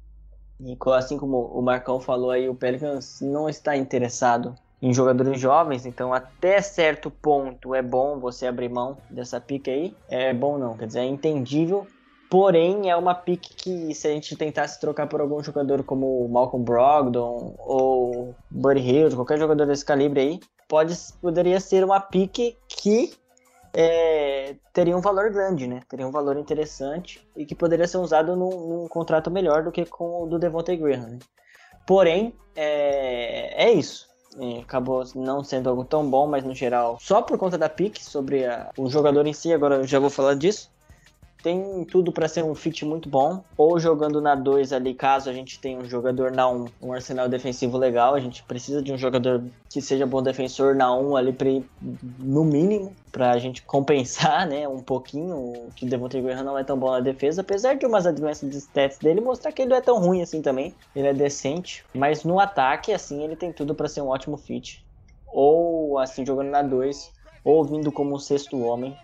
[0.61, 5.87] e assim como o Marcão falou aí, o Pelicans não está interessado em jogadores jovens,
[5.87, 9.95] então até certo ponto é bom você abrir mão dessa pick aí.
[10.09, 11.87] É bom não, quer dizer, é entendível.
[12.31, 16.63] Porém, é uma pick que se a gente tentasse trocar por algum jogador como Malcolm
[16.63, 23.13] Brogdon ou Buddy Hill, qualquer jogador desse calibre aí, pode, poderia ser uma pique que
[23.73, 25.81] é, teria um valor grande, né?
[25.89, 29.85] Teria um valor interessante e que poderia ser usado num, num contrato melhor do que
[29.87, 31.09] com o do Devontae Graham.
[31.09, 31.19] Né?
[31.87, 34.07] Porém, é, é isso.
[34.39, 38.05] É, acabou não sendo algo tão bom, mas no geral, só por conta da pique
[38.05, 40.71] sobre a, o jogador em si, agora eu já vou falar disso
[41.49, 43.43] tem tudo para ser um fit muito bom.
[43.57, 46.93] Ou jogando na 2 ali, caso a gente tenha um jogador na 1, um, um
[46.93, 51.09] arsenal defensivo legal, a gente precisa de um jogador que seja bom defensor na 1
[51.09, 51.49] um, ali pra,
[52.19, 56.65] no mínimo, para a gente compensar, né, um pouquinho que o Devontae Graham não é
[56.65, 59.77] tão bom na defesa, apesar de umas advances de stats dele mostrar que ele não
[59.79, 60.75] é tão ruim assim também.
[60.95, 64.85] Ele é decente, mas no ataque assim, ele tem tudo para ser um ótimo fit.
[65.27, 67.11] Ou assim jogando na 2,
[67.43, 68.95] ou vindo como um sexto homem,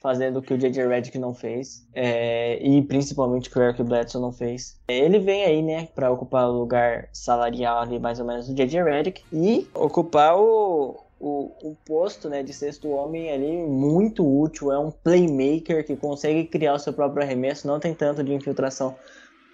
[0.00, 0.86] fazendo o que o J.J.
[0.86, 4.78] Redick não fez, é, e principalmente o que o Eric Bledsoe não fez.
[4.88, 8.82] Ele vem aí, né, para ocupar o lugar salarial ali, mais ou menos, do J.J.
[8.82, 14.70] Redick, e ocupar o, o, o, posto né, de sexto homem ali muito útil.
[14.70, 18.94] É um playmaker que consegue criar o seu próprio arremesso, não tem tanto de infiltração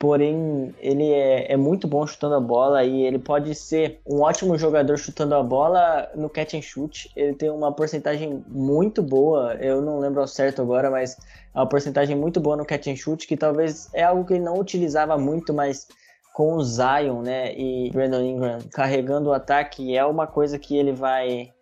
[0.03, 4.59] porém ele é, é, muito bom chutando a bola e ele pode ser um ótimo
[4.59, 7.09] jogador chutando a bola no catch and shoot.
[7.14, 11.16] Ele tem uma porcentagem muito boa, eu não lembro ao certo agora, mas
[11.55, 14.42] é uma porcentagem muito boa no catch and shoot, que talvez é algo que ele
[14.42, 15.86] não utilizava muito, mas
[16.34, 20.90] com o Zion, né, e Brandon Ingram carregando o ataque é uma coisa que ele
[20.90, 21.53] vai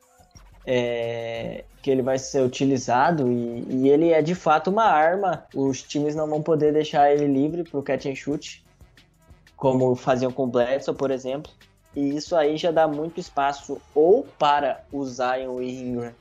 [0.67, 5.45] é, que ele vai ser utilizado e, e, ele é de fato uma arma.
[5.55, 8.65] Os times não vão poder deixar ele livre para o catch and shoot,
[9.57, 11.51] como faziam com o Bledsoe, por exemplo.
[11.95, 16.13] E isso aí já dá muito espaço ou para o Zion e Ingram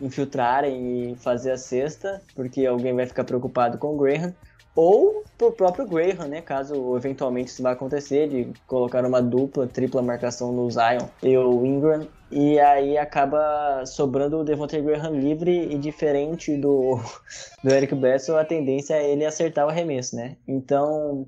[0.00, 4.34] infiltrarem e fazer a cesta, porque alguém vai ficar preocupado com o Graham,
[4.80, 6.40] ou pro próprio Graham, né?
[6.40, 11.66] Caso eventualmente isso vá acontecer, de colocar uma dupla, tripla marcação no Zion e o
[11.66, 17.00] Ingram, e aí acaba sobrando o Devontae Graham livre e diferente do,
[17.64, 20.36] do Eric Bledsoe, a tendência é ele acertar o arremesso, né?
[20.46, 21.26] Então,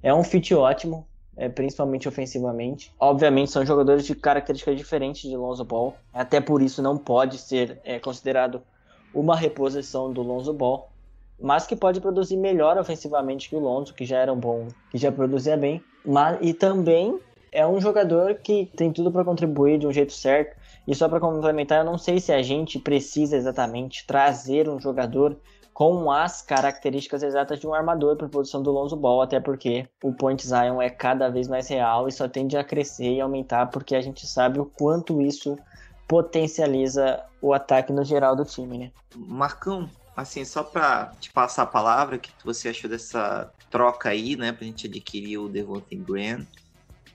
[0.00, 1.04] é um fit ótimo,
[1.36, 2.94] é, principalmente ofensivamente.
[3.00, 7.80] Obviamente são jogadores de características diferentes de Lonzo Ball, até por isso não pode ser
[7.82, 8.62] é, considerado
[9.12, 10.93] uma reposição do Lonzo Ball,
[11.40, 14.98] mas que pode produzir melhor ofensivamente que o Lonzo, que já era um bom, que
[14.98, 17.18] já produzia bem, mas e também
[17.54, 20.56] é um jogador que tem tudo para contribuir de um jeito certo.
[20.86, 25.36] E só para complementar, eu não sei se a gente precisa exatamente trazer um jogador
[25.72, 29.88] com as características exatas de um armador para a posição do Lonzo Ball, até porque
[30.02, 33.66] o Point Zion é cada vez mais real e só tende a crescer e aumentar,
[33.66, 35.58] porque a gente sabe o quanto isso
[36.06, 38.92] potencializa o ataque no geral do time, né?
[39.16, 44.36] Marcão, assim, só para te passar a palavra, o que você achou dessa troca aí,
[44.36, 46.46] né, pra gente adquirir o Devontae Graham,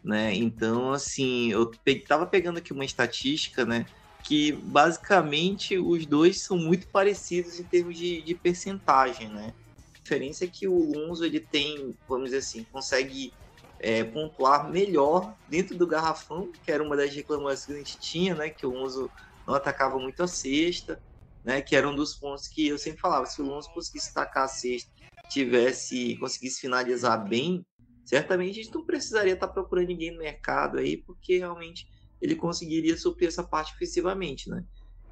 [0.04, 0.34] né?
[0.36, 3.88] Então, assim, eu pe tava pegando aqui uma estatística, né,
[4.24, 9.54] que basicamente os dois são muito parecidos em termos de, de percentagem, né?
[9.96, 13.34] A diferença é que o Lonzo ele tem, vamos dizer assim, consegue
[13.80, 18.36] é, pontuar melhor dentro do garrafão, que era uma das reclamações que a gente tinha,
[18.36, 18.50] né?
[18.50, 19.12] Que o Lonzo
[19.48, 21.02] não atacava muito a cesta,
[21.44, 21.62] né?
[21.62, 24.48] Que era um dos pontos que eu sempre falava, se o Lonzo conseguisse tacar a
[24.48, 24.92] cesta,
[25.30, 27.66] tivesse, conseguisse finalizar bem,
[28.04, 31.88] certamente a gente não precisaria estar procurando ninguém no mercado aí, porque realmente
[32.22, 34.64] ele conseguiria suprir essa parte ofensivamente, né?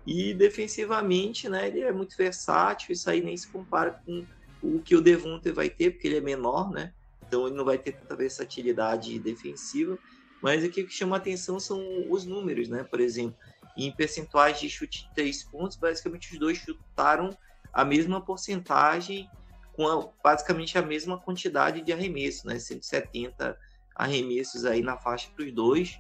[0.05, 4.25] E defensivamente, né, ele é muito versátil, isso aí nem se compara com
[4.61, 6.93] o que o Devonte vai ter, porque ele é menor, né?
[7.27, 9.99] Então ele não vai ter tanta versatilidade defensiva.
[10.41, 12.83] Mas o que chama atenção são os números, né?
[12.83, 13.37] Por exemplo,
[13.77, 17.29] em percentuais de chute de três pontos, basicamente os dois chutaram
[17.71, 19.29] a mesma porcentagem
[19.73, 22.57] com a, basicamente a mesma quantidade de arremesso, né?
[22.57, 23.57] 170
[23.95, 25.99] arremessos aí na faixa para os dois,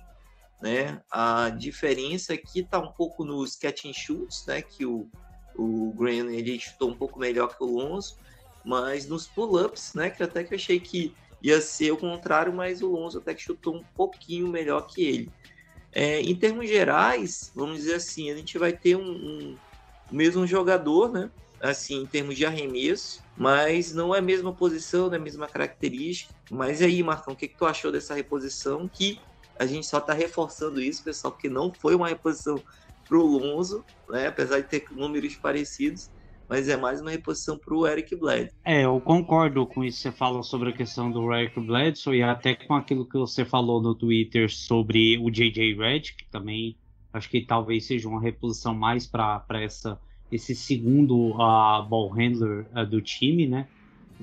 [0.59, 1.01] né?
[1.11, 4.63] A diferença aqui está um pouco nos catch and shoots, né?
[4.63, 5.07] Que o,
[5.55, 8.17] o Graham ele chutou um pouco melhor que o Lonzo,
[8.65, 10.09] mas nos pull-ups, né?
[10.09, 13.41] Que até que eu achei que ia ser o contrário, mas o Lonzo até que
[13.43, 15.31] chutou um pouquinho melhor que ele.
[15.91, 19.59] É, em termos gerais, vamos dizer assim, a gente vai ter um, um
[20.11, 21.31] mesmo jogador, né?
[21.59, 25.47] Assim, em termos de arremesso, mas não é a mesma posição, não é a mesma
[25.47, 26.33] característica.
[26.51, 28.87] Mas aí, Marcão, o que, que tu achou dessa reposição?
[28.87, 29.19] Que
[29.57, 32.63] a gente só está reforçando isso, pessoal, porque não foi uma reposição
[33.07, 34.27] para o Lonzo, né?
[34.27, 36.09] Apesar de ter números parecidos,
[36.49, 38.55] mas é mais uma reposição para o Eric Bledsoe.
[38.63, 42.23] É, eu concordo com isso que você falou sobre a questão do Eric Bledsoe e
[42.23, 46.77] até com aquilo que você falou no Twitter sobre o JJ Redd, que também
[47.11, 52.85] acho que talvez seja uma reposição mais para essa esse segundo uh, ball handler uh,
[52.85, 53.65] do time, né?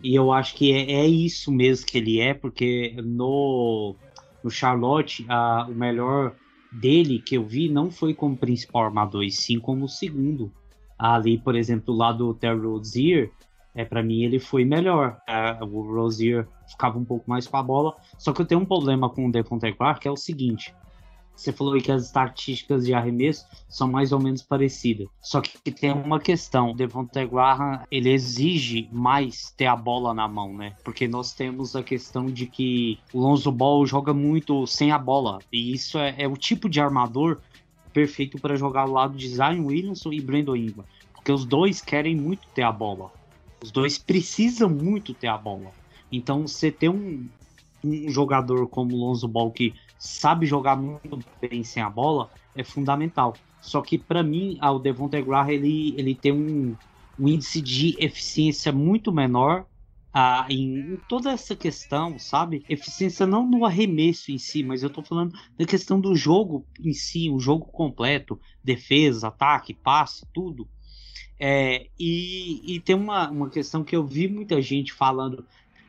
[0.02, 3.94] E eu acho que é, é, isso mesmo que ele é, porque no,
[4.42, 6.34] no Charlotte, uh, o melhor
[6.70, 10.52] dele que eu vi não foi como principal armador, e sim como segundo
[11.12, 13.30] ali, por exemplo, lá do Terry Rozier,
[13.74, 15.18] é, para mim ele foi melhor.
[15.28, 17.94] É, o Rozier ficava um pouco mais com a bola.
[18.16, 20.74] Só que eu tenho um problema com o Devontae Clark, que é o seguinte.
[21.36, 25.08] Você falou aí que as estatísticas de arremesso são mais ou menos parecidas.
[25.20, 26.70] Só que tem uma questão.
[26.70, 30.74] O Devontae Graham, ele exige mais ter a bola na mão, né?
[30.84, 35.40] Porque nós temos a questão de que o Lonzo Ball joga muito sem a bola.
[35.52, 37.40] E isso é, é o tipo de armador
[37.94, 40.84] perfeito para jogar ao lado de Zion Williamson e Brandon Ingram.
[41.14, 43.10] Porque os dois querem muito ter a bola.
[43.62, 45.70] Os dois precisam muito ter a bola.
[46.12, 47.26] Então, você ter um,
[47.82, 53.34] um jogador como Lonzo Ball que sabe jogar muito bem sem a bola é fundamental.
[53.62, 56.76] Só que para mim, o Devontae Graham ele, ele tem um,
[57.18, 59.64] um índice de eficiência muito menor
[60.16, 62.64] ah, em, toda essa questão, sabe?
[62.68, 66.92] Eficiência não no arremesso em si, mas eu tô falando da questão do jogo em
[66.92, 70.68] si, o jogo completo, defesa, ataque, passe, tudo.
[71.38, 75.44] É, e, e tem uma, uma questão que eu vi muita gente falando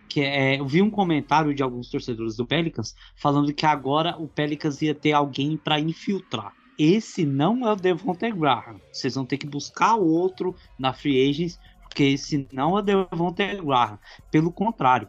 [0.09, 4.27] que é, eu vi um comentário de alguns torcedores do Pelicans falando que agora o
[4.27, 6.53] Pelicans ia ter alguém para infiltrar.
[6.77, 8.81] Esse não é o Devontae Graham.
[8.91, 11.59] Vocês vão ter que buscar outro na free agents
[11.95, 13.97] porque esse não é Devontae Graham.
[14.29, 15.07] Pelo contrário,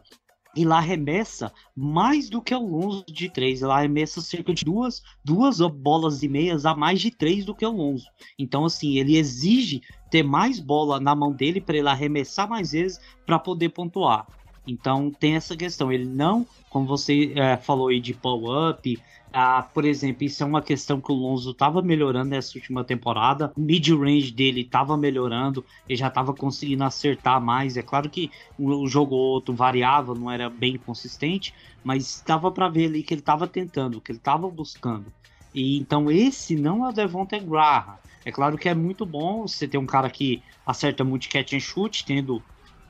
[0.55, 3.61] ele arremessa mais do que o Lonzo de três.
[3.61, 7.65] Ele arremessa cerca de duas, duas bolas e meias a mais de três do que
[7.65, 8.07] o Lonzo.
[8.39, 13.01] Então, assim, ele exige ter mais bola na mão dele para ele arremessar mais vezes
[13.25, 14.25] para poder pontuar.
[14.67, 15.91] Então, tem essa questão.
[15.91, 18.97] Ele não, como você é, falou aí de pull-up,
[19.31, 23.51] ah, por exemplo, isso é uma questão que o Lonzo estava melhorando nessa última temporada.
[23.55, 27.77] O mid-range dele estava melhorando, ele já estava conseguindo acertar mais.
[27.77, 31.53] É claro que um jogo ou outro variava, não era bem consistente,
[31.83, 35.05] mas dava para ver ali que ele estava tentando, que ele estava buscando.
[35.53, 37.97] E então esse não é o Devontae Graham.
[38.25, 41.59] É claro que é muito bom você ter um cara que acerta muito catch and
[41.59, 42.41] shoot, tendo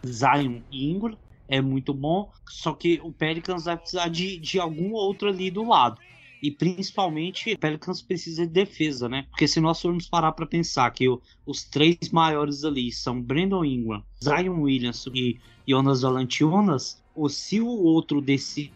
[0.05, 1.17] Zion e Ingram,
[1.47, 2.31] é muito bom.
[2.47, 5.99] Só que o Pelicans vai precisar de, de algum outro ali do lado.
[6.41, 9.25] E principalmente, o Pelicans precisa de defesa, né?
[9.29, 13.65] Porque se nós formos parar para pensar que o, os três maiores ali são Brandon
[13.65, 18.71] Ingram, Zion Williamson e Jonas Valanciunas, ou se o outro desse,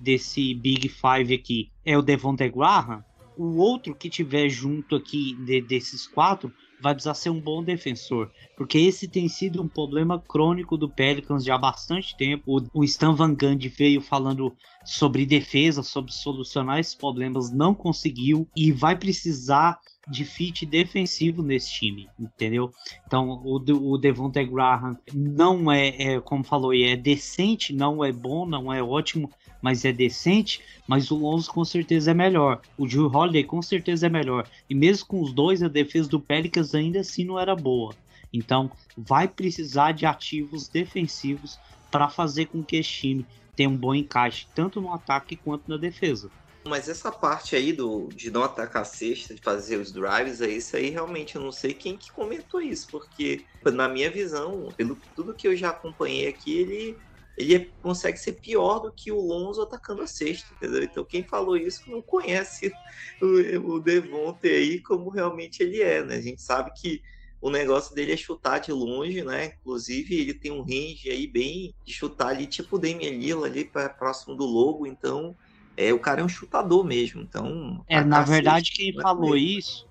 [0.00, 3.04] desse Big Five aqui é o Devontae Graham,
[3.36, 6.52] o outro que tiver junto aqui de, desses quatro
[6.82, 11.44] vai precisar ser um bom defensor, porque esse tem sido um problema crônico do Pelicans
[11.44, 12.60] já há bastante tempo.
[12.74, 14.52] O, Stan Van Gundy veio falando
[14.84, 19.78] sobre defesa, sobre solucionar esses problemas, não conseguiu e vai precisar
[20.08, 22.72] de fit defensivo nesse time, entendeu?
[23.06, 28.44] Então o, o Devontae Graham não é, é, como falou, é decente, não é bom,
[28.44, 29.30] não é ótimo,
[29.62, 32.60] mas é decente, mas o Lonzo com certeza é melhor.
[32.76, 34.50] O Drew Holiday com certeza é melhor.
[34.68, 37.94] E mesmo com os dois, a defesa do Pelicans ainda assim não era boa.
[38.32, 41.58] Então, vai precisar de ativos defensivos
[41.90, 45.76] para fazer com que esse time tenha um bom encaixe, tanto no ataque quanto na
[45.76, 46.30] defesa.
[46.66, 50.48] Mas essa parte aí do, de não atacar a cesta, de fazer os drives, é
[50.48, 54.96] isso aí realmente eu não sei quem que comentou isso, porque na minha visão, pelo
[55.14, 56.96] tudo que eu já acompanhei aqui, ele
[57.36, 60.82] ele é, consegue ser pior do que o Lonzo atacando a sexta, entendeu?
[60.82, 62.72] Então quem falou isso não conhece
[63.20, 66.16] o, o Devonte aí como realmente ele é, né?
[66.16, 67.02] A gente sabe que
[67.40, 69.56] o negócio dele é chutar de longe, né?
[69.60, 73.64] Inclusive ele tem um range aí bem de chutar ali tipo o Damian Lillard ali
[73.64, 75.34] para próximo do logo, então
[75.76, 79.90] é o cara é um chutador mesmo, então É, na verdade quem falou isso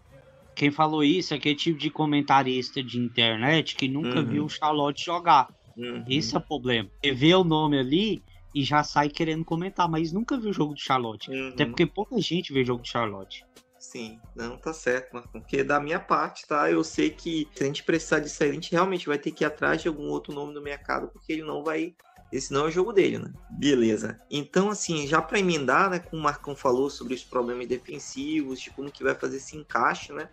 [0.56, 4.26] quem falou isso é aquele tipo de comentarista de internet que nunca uhum.
[4.26, 5.50] viu o Charlotte jogar.
[5.78, 6.04] Uhum.
[6.08, 6.90] Esse é o problema.
[7.04, 10.74] Você vê o nome ali e já sai querendo comentar, mas nunca viu o jogo
[10.74, 11.30] de Charlotte.
[11.30, 11.50] Uhum.
[11.50, 13.46] Até porque pouca gente vê o jogo de Charlotte.
[13.82, 15.42] Sim, não, tá certo, Marcão.
[15.42, 16.70] Porque da minha parte, tá?
[16.70, 19.44] Eu sei que se a gente precisar disso aí, a gente realmente vai ter que
[19.44, 21.96] ir atrás de algum outro nome no mercado, porque ele não vai.
[22.32, 23.34] Esse não é o jogo dele, né?
[23.50, 24.18] Beleza.
[24.30, 28.70] Então, assim, já para emendar, né, como o Marcão falou sobre os problemas defensivos, de
[28.70, 30.30] como que vai fazer esse encaixe, né?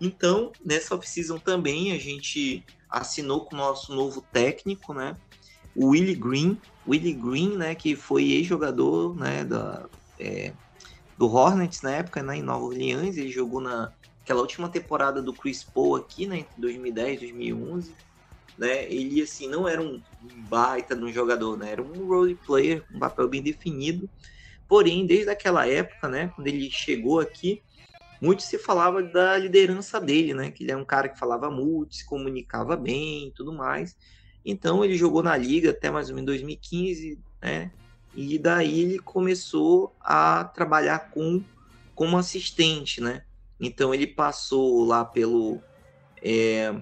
[0.00, 2.64] Então, nessa off-season também a gente
[2.94, 5.16] assinou com o nosso novo técnico, né?
[5.74, 6.60] O Willie Green.
[6.86, 7.74] Willie Green, né?
[7.74, 9.44] Que foi ex-jogador, né?
[9.44, 9.88] Da,
[10.18, 10.52] é,
[11.18, 12.36] do Hornets na época, né?
[12.36, 13.16] Em Nova Orleans.
[13.16, 13.92] Ele jogou na
[14.22, 16.38] aquela última temporada do Chris Paul aqui, né?
[16.38, 17.96] Entre 2010 e 2011.
[18.56, 20.00] Né, ele assim não era um
[20.48, 21.72] baita de um jogador, né?
[21.72, 24.08] Era um role player, um papel bem definido.
[24.68, 27.60] Porém, desde aquela época, né, quando ele chegou aqui,
[28.20, 30.50] muito se falava da liderança dele, né?
[30.50, 33.96] Que ele é um cara que falava muito, se comunicava bem e tudo mais.
[34.44, 37.70] Então ele jogou na liga até mais ou menos 2015, né?
[38.14, 41.42] E daí ele começou a trabalhar com
[41.94, 43.24] como assistente, né?
[43.58, 45.60] Então ele passou lá pelo
[46.22, 46.74] é,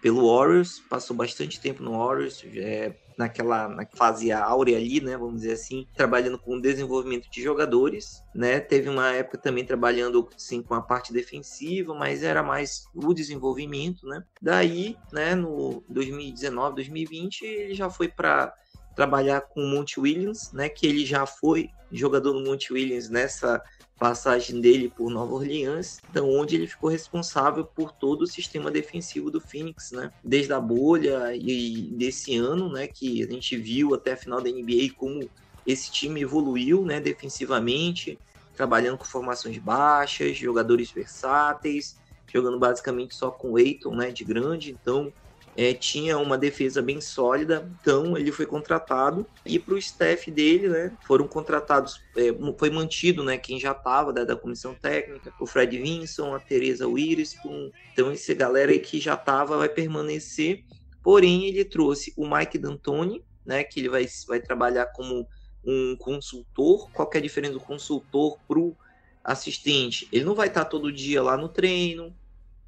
[0.00, 5.40] pelo Warriors, passou bastante tempo no Warriors, é, naquela na fase áurea ali, né, vamos
[5.40, 8.60] dizer assim, trabalhando com desenvolvimento de jogadores, né?
[8.60, 14.06] Teve uma época também trabalhando sim com a parte defensiva, mas era mais o desenvolvimento,
[14.06, 14.22] né?
[14.40, 18.54] Daí, né, no 2019, 2020, ele já foi para
[18.94, 23.62] trabalhar com o Monte Williams, né, que ele já foi jogador no Monte Williams nessa
[23.98, 29.30] passagem dele por Nova Orleans, então onde ele ficou responsável por todo o sistema defensivo
[29.30, 30.12] do Phoenix, né?
[30.22, 34.50] Desde a bolha e desse ano, né, que a gente viu até a final da
[34.50, 35.30] NBA como
[35.66, 38.20] esse time evoluiu, né, defensivamente,
[38.54, 41.96] trabalhando com formações baixas, jogadores versáteis,
[42.32, 43.58] jogando basicamente só com o
[43.94, 45.12] né, de grande, então
[45.58, 49.26] é, tinha uma defesa bem sólida, então ele foi contratado.
[49.44, 54.12] E para o staff dele, né, foram contratados, é, foi mantido, né, quem já estava
[54.12, 59.00] da, da, comissão técnica, o Fred Vinson, a Teresa Witherspoon, então esse galera aí que
[59.00, 60.62] já estava vai permanecer,
[61.02, 65.26] porém ele trouxe o Mike D'Antoni, né, que ele vai, vai trabalhar como
[65.66, 68.76] um consultor, qual é a diferença do consultor para o
[69.24, 70.08] assistente?
[70.12, 72.14] Ele não vai estar tá todo dia lá no treino,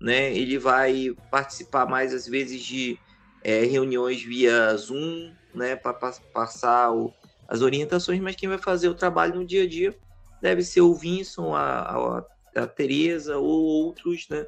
[0.00, 0.34] né?
[0.34, 2.98] Ele vai participar mais às vezes de
[3.44, 5.76] é, reuniões via Zoom, né?
[5.76, 7.12] Para passar o,
[7.46, 9.96] as orientações, mas quem vai fazer o trabalho no dia a dia
[10.40, 12.24] deve ser o Vinson, a, a,
[12.62, 14.46] a Teresa ou outros, né?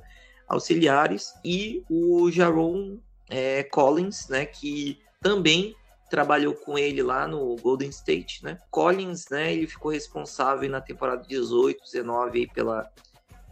[0.48, 2.98] Auxiliares e o Jaron
[3.28, 4.46] é, Collins, né?
[4.46, 5.74] Que também
[6.10, 8.58] trabalhou com ele lá no Golden State, né?
[8.70, 9.52] Collins, né?
[9.52, 12.90] Ele ficou responsável na temporada 18, 19 aí pela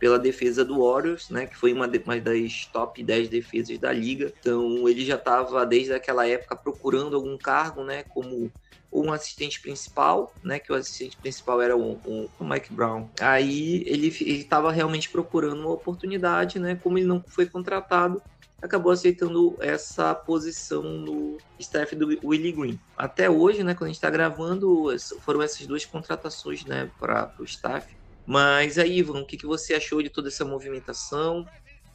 [0.01, 4.33] pela defesa do Warriors, né, que foi uma, das top 10 defesas da liga.
[4.41, 8.51] Então ele já estava desde aquela época procurando algum cargo, né, como
[8.91, 13.09] um assistente principal, né, que o assistente principal era o, o, o Mike Brown.
[13.21, 18.21] Aí ele estava realmente procurando uma oportunidade, né, como ele não foi contratado,
[18.63, 22.81] acabou aceitando essa posição no staff do Willie Green.
[22.97, 27.45] Até hoje, né, quando a gente está gravando, foram essas duas contratações, né, para o
[27.45, 28.00] staff.
[28.27, 31.45] Mas aí, Ivan, o que, que você achou de toda essa movimentação?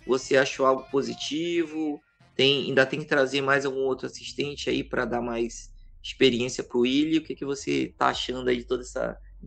[0.06, 2.02] Você achou algo positivo?
[2.36, 5.72] Tem, ainda tem que trazer mais algum outro assistente aí para dar mais
[6.04, 7.18] experiência para o Willi?
[7.18, 8.94] O que, que você está achando aí de todas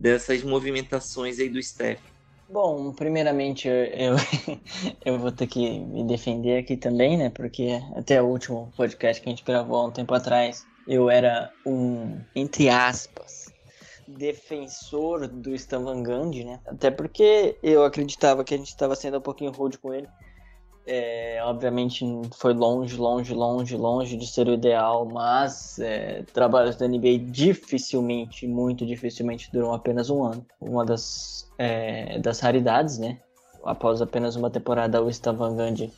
[0.03, 2.01] essa, movimentações aí do staff?
[2.49, 4.15] Bom, primeiramente eu,
[5.05, 7.29] eu vou ter que me defender aqui também, né?
[7.29, 11.53] Porque até o último podcast que a gente gravou há um tempo atrás, eu era
[11.63, 13.38] um, entre aspas,
[14.17, 16.59] defensor do Stan Van Gundy, né?
[16.65, 20.07] Até porque eu acreditava que a gente estava sendo um pouquinho rude com ele.
[20.87, 22.03] É, obviamente
[22.35, 28.47] foi longe, longe, longe, longe de ser o ideal, mas é, trabalhos da NBA dificilmente,
[28.47, 30.43] muito dificilmente duram apenas um ano.
[30.59, 33.19] Uma das, é, das raridades, né?
[33.63, 35.93] Após apenas uma temporada, o Stan Van Gundy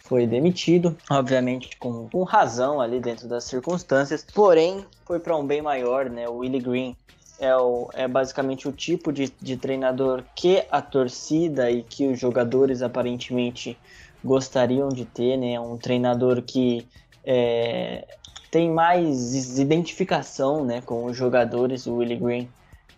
[0.00, 5.62] foi demitido, obviamente com, com razão ali dentro das circunstâncias, porém foi para um bem
[5.62, 6.28] maior, né?
[6.28, 6.96] O Willie Green
[7.38, 12.18] é, o, é basicamente o tipo de, de treinador que a torcida e que os
[12.18, 13.76] jogadores aparentemente
[14.22, 15.58] gostariam de ter, né?
[15.60, 16.86] Um treinador que
[17.24, 18.06] é,
[18.50, 21.86] tem mais identificação né, com os jogadores.
[21.86, 22.48] O Willie Green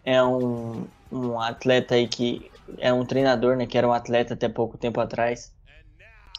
[0.05, 3.67] é um, um atleta aí que é um treinador, né?
[3.67, 5.56] Que era um atleta até pouco tempo atrás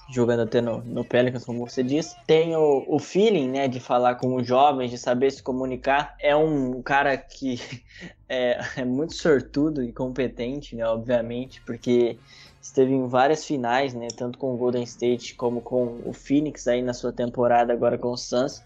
[0.10, 2.16] jogando até no, no Pelicans, como você disse.
[2.26, 6.16] Tem o, o feeling, né, de falar com os jovens, de saber se comunicar.
[6.20, 7.60] É um cara que
[8.28, 12.18] é, é muito sortudo e competente, né, obviamente, porque
[12.62, 16.82] esteve em várias finais, né, tanto com o Golden State como com o Phoenix aí
[16.82, 18.64] na sua temporada agora com o Suns.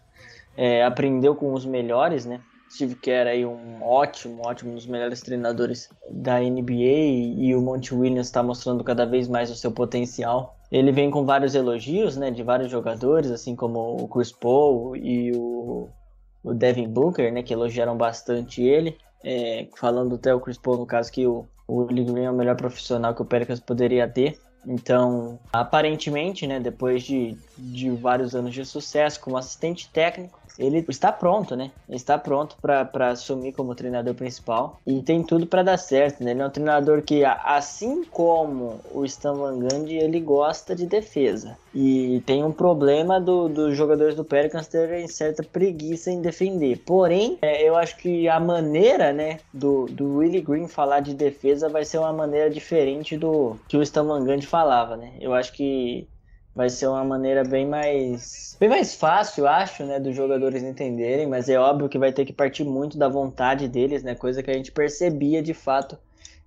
[0.58, 2.42] é, aprendeu com os melhores, né?
[2.70, 7.94] Steve Kerr aí um ótimo, ótimo, um dos melhores treinadores da NBA e o Monte
[7.94, 10.58] Williams está mostrando cada vez mais o seu potencial.
[10.72, 15.32] Ele vem com vários elogios, né, de vários jogadores, assim como o Chris Paul e
[15.36, 15.90] o,
[16.44, 18.98] o Devin Booker, né, que elogiaram bastante ele.
[19.24, 23.14] É, falando até o Chris Paul, no caso, que o, o é o melhor profissional
[23.14, 24.40] que o Pelicans poderia ter.
[24.66, 31.12] Então, aparentemente, né, depois de, de vários anos de sucesso como assistente técnico, ele está
[31.12, 31.72] pronto, né?
[31.88, 36.32] Ele está pronto para assumir como treinador principal e tem tudo para dar certo, né?
[36.32, 41.58] Ele é um treinador que, assim como o Stan Van Gundy, ele gosta de defesa.
[41.74, 46.82] E tem um problema dos do jogadores do Pelicans terem certa preguiça em defender.
[46.86, 51.70] Porém, é, eu acho que a maneira, né, do, do Willie Green falar de defesa
[51.70, 55.14] vai ser uma maneira diferente do que o Stan Van Gundy falava, né?
[55.20, 56.08] Eu acho que
[56.56, 61.50] vai ser uma maneira bem mais bem mais fácil, acho, né, dos jogadores entenderem, mas
[61.50, 64.54] é óbvio que vai ter que partir muito da vontade deles, né, coisa que a
[64.54, 65.98] gente percebia de fato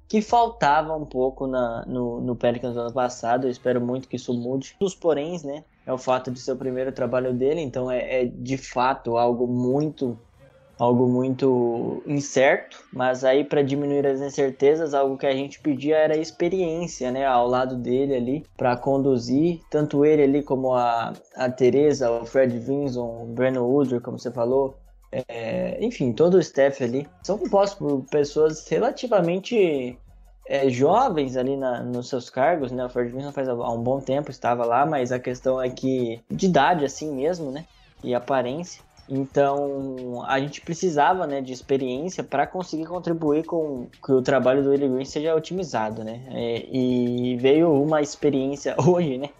[0.06, 3.46] que faltava um pouco na, no, no Pelicans no ano passado.
[3.46, 4.76] Eu espero muito que isso mude.
[4.78, 8.24] Os poréns, né, é o fato de ser o primeiro trabalho dele, então é, é
[8.24, 10.18] de fato algo muito
[10.78, 16.16] algo muito incerto, mas aí para diminuir as incertezas, algo que a gente pedia era
[16.16, 22.10] experiência, né, ao lado dele ali para conduzir tanto ele ali como a, a Teresa,
[22.10, 24.76] o Fred Vinson, o Brandon Woodruff, como você falou,
[25.28, 29.96] é, enfim, todo o staff ali são compostos por pessoas relativamente
[30.46, 32.84] é, jovens ali na, nos seus cargos, né?
[32.84, 36.20] O Fred Vinson faz há um bom tempo estava lá, mas a questão é que
[36.30, 37.64] de idade assim mesmo, né?
[38.02, 38.82] E aparência.
[39.08, 44.70] Então, a gente precisava né, de experiência para conseguir contribuir com que o trabalho do
[44.70, 46.22] Willie Green seja otimizado, né?
[46.28, 49.30] É, e veio uma experiência hoje, né?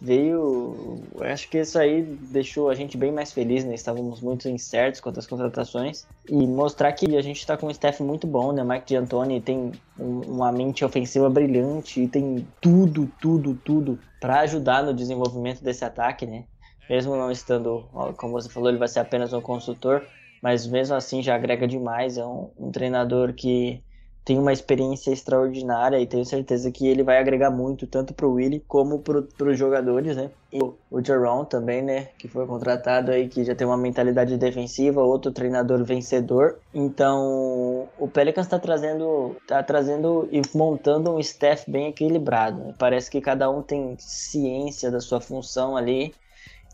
[0.00, 1.00] Veio.
[1.20, 3.74] Acho que isso aí deixou a gente bem mais feliz, né?
[3.74, 6.06] Estávamos muito incertos quanto às contratações.
[6.28, 8.62] E mostrar que a gente está com um staff muito bom, né?
[8.64, 14.82] Mike D'Antoni tem um, uma mente ofensiva brilhante e tem tudo, tudo, tudo para ajudar
[14.82, 16.44] no desenvolvimento desse ataque, né?
[16.88, 17.84] Mesmo não estando,
[18.16, 20.06] como você falou, ele vai ser apenas um consultor,
[20.42, 22.18] mas mesmo assim já agrega demais.
[22.18, 23.82] É um, um treinador que
[24.24, 28.32] tem uma experiência extraordinária e tenho certeza que ele vai agregar muito, tanto para o
[28.32, 30.30] Willie como para os jogadores, né?
[30.50, 32.08] E o, o Jerome também, né?
[32.18, 36.58] Que foi contratado aí, que já tem uma mentalidade defensiva, outro treinador vencedor.
[36.72, 42.64] Então, o Pelicans está trazendo, tá trazendo e montando um staff bem equilibrado.
[42.64, 42.74] Né?
[42.78, 46.14] Parece que cada um tem ciência da sua função ali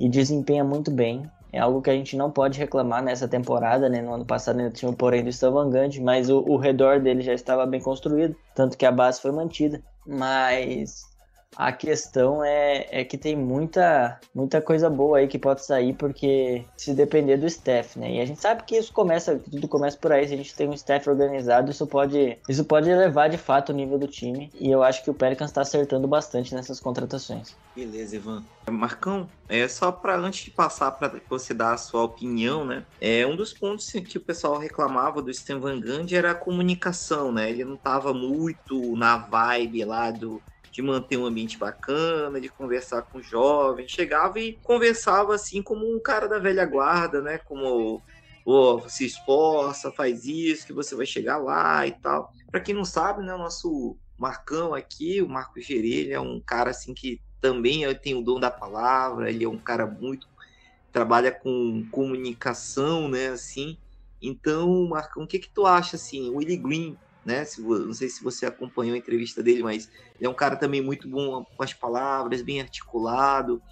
[0.01, 1.31] e desempenha muito bem.
[1.53, 4.01] É algo que a gente não pode reclamar nessa temporada, né?
[4.01, 7.35] No ano passado ainda tinha o porém do Stavangante, mas o, o redor dele já
[7.35, 9.83] estava bem construído, tanto que a base foi mantida.
[10.07, 11.10] Mas
[11.57, 16.65] a questão é, é que tem muita, muita coisa boa aí que pode sair, porque
[16.77, 18.13] se depender do staff, né?
[18.15, 20.27] E a gente sabe que isso começa, tudo começa por aí.
[20.27, 23.75] Se a gente tem um staff organizado, isso pode, isso pode elevar de fato o
[23.75, 24.51] nível do time.
[24.59, 27.57] E eu acho que o Pelicans está acertando bastante nessas contratações.
[27.75, 28.43] Beleza, Ivan.
[28.71, 32.85] Marcão, é só para antes de passar para você dar a sua opinião, né?
[33.01, 37.33] É um dos pontos que o pessoal reclamava do Stan Van Gundy era a comunicação,
[37.33, 37.51] né?
[37.51, 40.41] Ele não estava muito na vibe lá do
[40.71, 43.91] de manter um ambiente bacana, de conversar com jovens.
[43.91, 47.39] Chegava e conversava assim como um cara da velha guarda, né?
[47.39, 48.03] Como
[48.45, 52.31] oh, se esforça, faz isso, que você vai chegar lá e tal.
[52.51, 56.41] Para quem não sabe, né, o nosso Marcão aqui, o Marco Gerê, ele é um
[56.41, 60.29] cara assim que também tem o dom da palavra, ele é um cara muito
[60.93, 63.79] trabalha com comunicação, né, assim.
[64.21, 66.29] Então, Marcão, o que que tu acha assim?
[66.29, 67.45] O Willie Green né?
[67.59, 71.09] Não sei se você acompanhou a entrevista dele, mas ele é um cara também muito
[71.09, 73.63] bom com as palavras, bem articulado,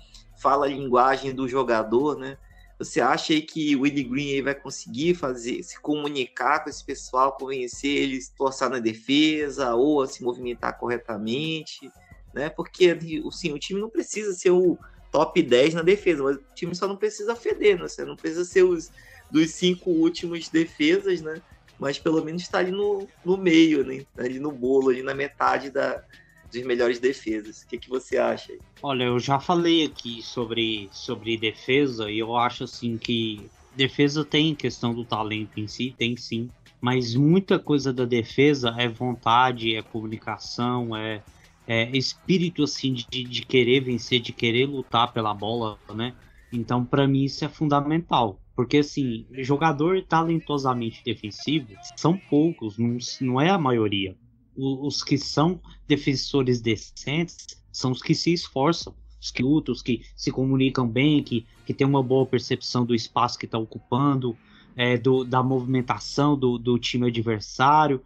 [0.41, 2.37] fala a linguagem do jogador, né?
[2.79, 7.37] Você acha aí que o Willie Green vai conseguir fazer, se comunicar com esse pessoal,
[7.37, 11.91] convencer eles a forçar na defesa ou a se movimentar corretamente,
[12.33, 12.49] né?
[12.49, 12.97] Porque
[13.27, 14.79] assim, o time não precisa ser o
[15.11, 17.89] top 10 na defesa, mas o time só não precisa feder, né?
[17.89, 18.91] Você não precisa ser os
[19.31, 21.43] dos cinco últimos defesas, né?
[21.79, 24.05] Mas pelo menos está ali no, no meio, né?
[24.15, 26.03] Tá ali no bolo, ali na metade da,
[26.51, 27.63] dos melhores defesas.
[27.63, 28.53] O que, que você acha?
[28.83, 34.55] Olha, eu já falei aqui sobre, sobre defesa e eu acho assim que defesa tem
[34.55, 36.49] questão do talento em si, tem sim,
[36.81, 41.23] mas muita coisa da defesa é vontade, é comunicação, é,
[41.67, 46.15] é espírito assim de, de querer vencer, de querer lutar pela bola, né?
[46.53, 48.41] Então, para mim, isso é fundamental.
[48.59, 54.17] Porque, assim, jogador talentosamente defensivo são poucos, não, não é a maioria.
[54.57, 58.93] O, os que são defensores decentes são os que se esforçam.
[59.33, 63.45] que outros que se comunicam bem, que, que tem uma boa percepção do espaço que
[63.45, 64.37] está ocupando,
[64.75, 68.03] é, do, da movimentação do, do time adversário.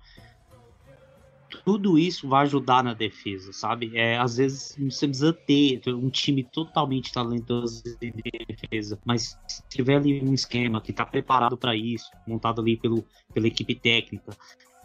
[1.64, 3.92] Tudo isso vai ajudar na defesa, sabe?
[3.94, 8.12] É, às vezes você precisa ter um time totalmente talentoso de
[8.48, 13.04] defesa, mas se tiver ali um esquema que está preparado para isso, montado ali pelo,
[13.32, 14.36] pela equipe técnica,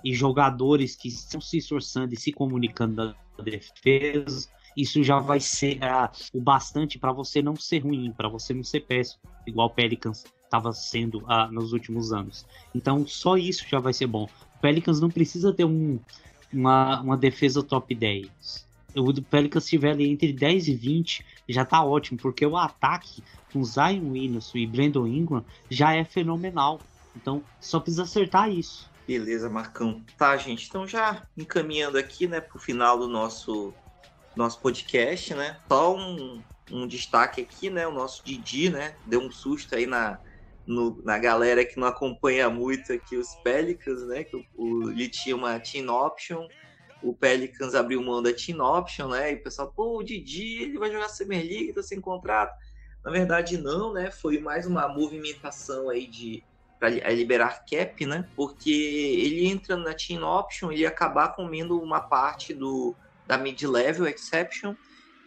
[0.03, 5.83] e jogadores que estão se esforçando e se comunicando da defesa, isso já vai ser
[5.83, 9.71] ah, o bastante para você não ser ruim, para você não ser péssimo, igual o
[9.71, 12.45] Pelicans estava sendo ah, nos últimos anos.
[12.73, 14.29] Então, só isso já vai ser bom.
[14.55, 15.99] O Pelicans não precisa ter um,
[16.51, 18.65] uma, uma defesa top 10.
[18.95, 23.63] O Pelicans estiver ali entre 10 e 20 já tá ótimo, porque o ataque com
[23.63, 26.79] Zion Williamson e Brandon Ingram já é fenomenal.
[27.15, 28.89] Então, só precisa acertar isso.
[29.07, 30.01] Beleza, Marcão.
[30.17, 30.67] Tá, gente.
[30.67, 33.73] Então, já encaminhando aqui, né, pro final do nosso,
[34.35, 35.57] nosso podcast, né?
[35.67, 36.41] Só um,
[36.71, 37.87] um destaque aqui, né?
[37.87, 38.95] O nosso Didi, né?
[39.05, 40.19] Deu um susto aí na,
[40.67, 44.25] no, na galera que não acompanha muito aqui os Pelicans, né?
[44.25, 46.45] Que o, o, ele tinha uma team option,
[47.01, 49.31] o Pelicans abriu mão da team option, né?
[49.31, 52.53] E o pessoal, pô, o Didi, ele vai jogar Summer League, tá sem contrato.
[53.03, 54.11] Na verdade, não, né?
[54.11, 56.43] Foi mais uma movimentação aí de
[56.77, 58.29] para liberar cap, né?
[58.35, 62.93] Porque ele entra na team option, ele acabar comendo uma parte do
[63.25, 64.73] da mid-level exception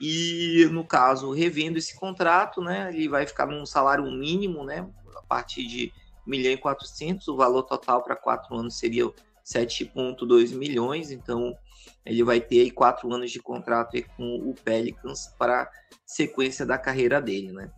[0.00, 2.90] e no caso revendo esse contrato, né?
[2.94, 4.88] Ele vai ficar num salário mínimo, né?
[5.30, 5.92] Partir de
[6.26, 9.06] 1 milhão e 400, o valor total para quatro anos seria
[9.44, 11.56] 7,2 milhões, então
[12.04, 15.70] ele vai ter aí quatro anos de contrato com o Pelicans para
[16.04, 17.70] sequência da carreira dele, né?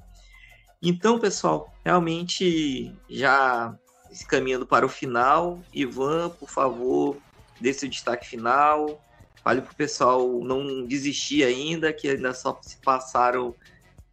[0.82, 3.76] Então, pessoal, realmente já
[4.10, 7.16] se caminhando para o final, Ivan, por favor,
[7.60, 9.00] dê seu destaque final,
[9.44, 13.54] fale para o pessoal não desistir ainda, que ainda só se passaram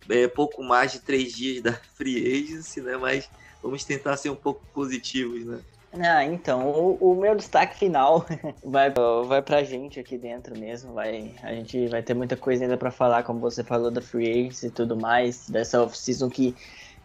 [0.09, 2.97] é, pouco mais de três dias da free agency, né?
[2.97, 3.29] Mas
[3.61, 5.61] vamos tentar ser um pouco positivos, né?
[5.91, 8.23] Ah, então, o, o meu destaque final
[8.63, 8.93] vai,
[9.27, 10.93] vai pra gente aqui dentro mesmo.
[10.93, 14.29] Vai, a gente vai ter muita coisa ainda para falar, como você falou da Free
[14.29, 16.55] Agency e tudo mais, dessa off-season que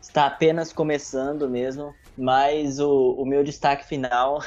[0.00, 1.94] está apenas começando mesmo.
[2.16, 4.40] Mas o, o meu destaque final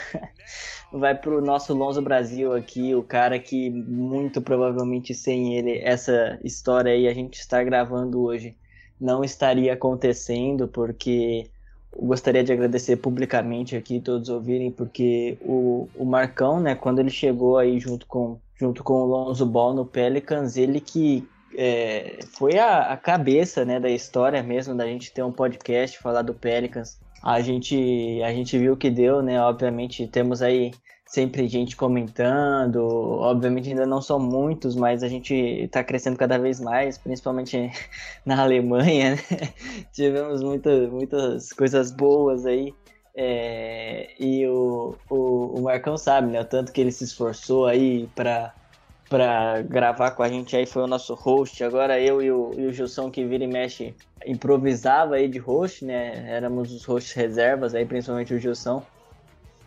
[0.92, 6.92] vai pro nosso Lonzo Brasil aqui, o cara que muito provavelmente sem ele, essa história
[6.92, 8.56] aí a gente está gravando hoje
[9.00, 11.50] não estaria acontecendo, porque
[11.96, 17.58] gostaria de agradecer publicamente aqui todos ouvirem, porque o, o Marcão, né, quando ele chegou
[17.58, 22.94] aí junto com, junto com o Lonzo Ball no Pelicans, ele que é, foi a,
[22.94, 27.42] a, cabeça né, da história mesmo da gente ter um podcast falar do Pelicans a
[27.42, 29.42] gente, a gente viu que deu, né?
[29.42, 30.72] Obviamente temos aí
[31.06, 36.60] sempre gente comentando, obviamente ainda não são muitos, mas a gente está crescendo cada vez
[36.60, 37.72] mais, principalmente
[38.26, 39.22] na Alemanha, né?
[39.94, 42.74] Tivemos muita, muitas coisas boas aí.
[43.20, 46.42] É, e o, o, o Marcão sabe, né?
[46.42, 48.54] O tanto que ele se esforçou aí para
[49.10, 51.64] para gravar com a gente aí foi o nosso host.
[51.64, 53.96] Agora eu e o, e o Gilson que vira e mexe
[54.26, 56.30] improvisava aí de host, né?
[56.30, 58.84] Éramos os hosts reservas aí, principalmente o Gilson.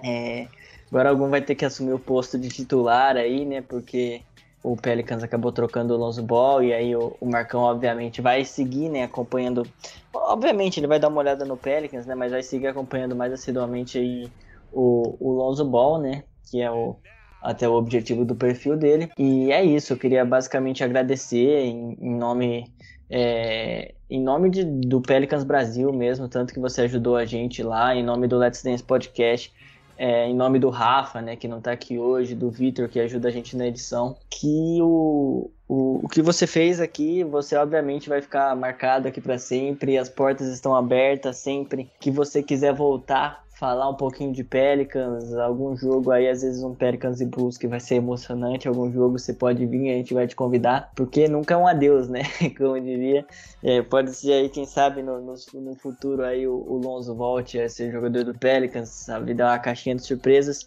[0.02, 0.46] É,
[0.90, 3.62] agora algum vai ter que assumir o posto de titular aí, né?
[3.62, 4.22] Porque
[4.62, 8.90] o Pelicans acabou trocando o Lonzo Ball e aí o, o, Marcão obviamente vai seguir,
[8.90, 9.66] né, acompanhando.
[10.12, 13.96] Obviamente ele vai dar uma olhada no Pelicans, né, mas vai seguir acompanhando mais assiduamente
[13.96, 14.30] aí
[14.70, 16.96] o, o Lonzo Ball, né, que é o
[17.42, 19.10] até o objetivo do perfil dele.
[19.18, 22.64] E é isso, eu queria basicamente agradecer em, em nome
[23.10, 27.94] é, em nome de, do Pelicans Brasil mesmo, tanto que você ajudou a gente lá,
[27.94, 29.52] em nome do Let's Dance Podcast,
[29.98, 33.28] é, em nome do Rafa, né, que não está aqui hoje, do Vitor, que ajuda
[33.28, 38.22] a gente na edição, que o, o, o que você fez aqui, você obviamente vai
[38.22, 43.90] ficar marcado aqui para sempre, as portas estão abertas sempre que você quiser voltar falar
[43.90, 47.78] um pouquinho de Pelicans, algum jogo aí, às vezes um Pelicans e Bulls que vai
[47.78, 51.56] ser emocionante, algum jogo você pode vir, a gente vai te convidar, porque nunca é
[51.58, 52.22] um adeus, né?
[52.56, 53.22] Como diria.
[53.62, 57.60] É, pode ser aí, quem sabe, no, no, no futuro aí o, o, Lonzo volte
[57.60, 59.34] a ser jogador do Pelicans, sabe?
[59.34, 60.66] Dar uma caixinha de surpresas.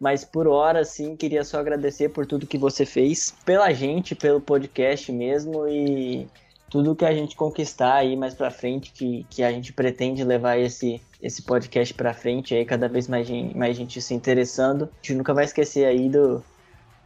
[0.00, 4.40] Mas por hora, sim, queria só agradecer por tudo que você fez, pela gente, pelo
[4.40, 6.26] podcast mesmo e
[6.68, 10.58] tudo que a gente conquistar aí mais para frente, que, que a gente pretende levar
[10.58, 14.84] esse, esse podcast para frente, aí cada vez mais, mais gente se interessando.
[14.84, 16.44] A gente nunca vai esquecer aí do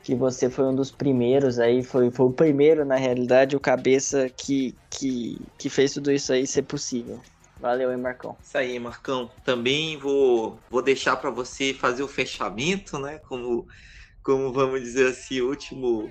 [0.03, 4.31] que você foi um dos primeiros aí, foi, foi o primeiro na realidade, o cabeça
[4.31, 7.21] que, que, que fez tudo isso aí ser possível.
[7.61, 8.37] Valeu, hein, Marcão?
[8.43, 9.31] Isso aí, Marcão.
[9.45, 13.19] Também vou, vou deixar para você fazer o fechamento, né?
[13.29, 13.67] Como,
[14.23, 16.11] como vamos dizer assim, último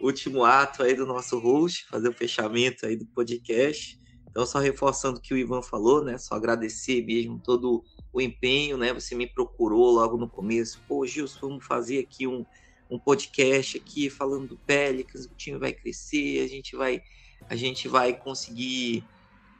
[0.00, 3.97] último ato aí do nosso host, fazer o fechamento aí do podcast.
[4.30, 6.18] Então, só reforçando o que o Ivan falou, né?
[6.18, 8.92] Só agradecer mesmo todo o empenho, né?
[8.92, 10.80] Você me procurou logo no começo.
[10.86, 12.44] Pô, Gilson, vamos fazer aqui um,
[12.90, 17.02] um podcast aqui falando do Pelicans, o time vai crescer, a gente vai,
[17.48, 19.04] a gente vai conseguir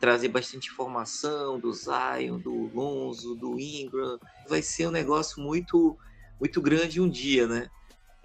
[0.00, 4.18] trazer bastante informação do Zion, do Lonzo, do Ingram.
[4.48, 5.96] Vai ser um negócio muito,
[6.38, 7.68] muito grande um dia, né?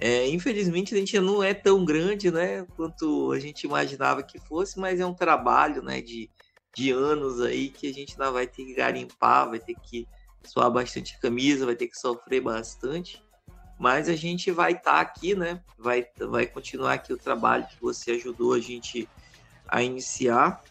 [0.05, 4.77] É, infelizmente a gente não é tão grande, né, quanto a gente imaginava que fosse,
[4.77, 6.29] mas é um trabalho, né, de,
[6.75, 10.05] de anos aí que a gente ainda vai ter que garimpar, vai ter que
[10.43, 13.23] suar bastante camisa, vai ter que sofrer bastante.
[13.79, 15.61] Mas a gente vai estar tá aqui, né?
[15.77, 19.07] Vai, vai continuar aqui o trabalho que você ajudou a gente
[19.69, 20.61] a iniciar,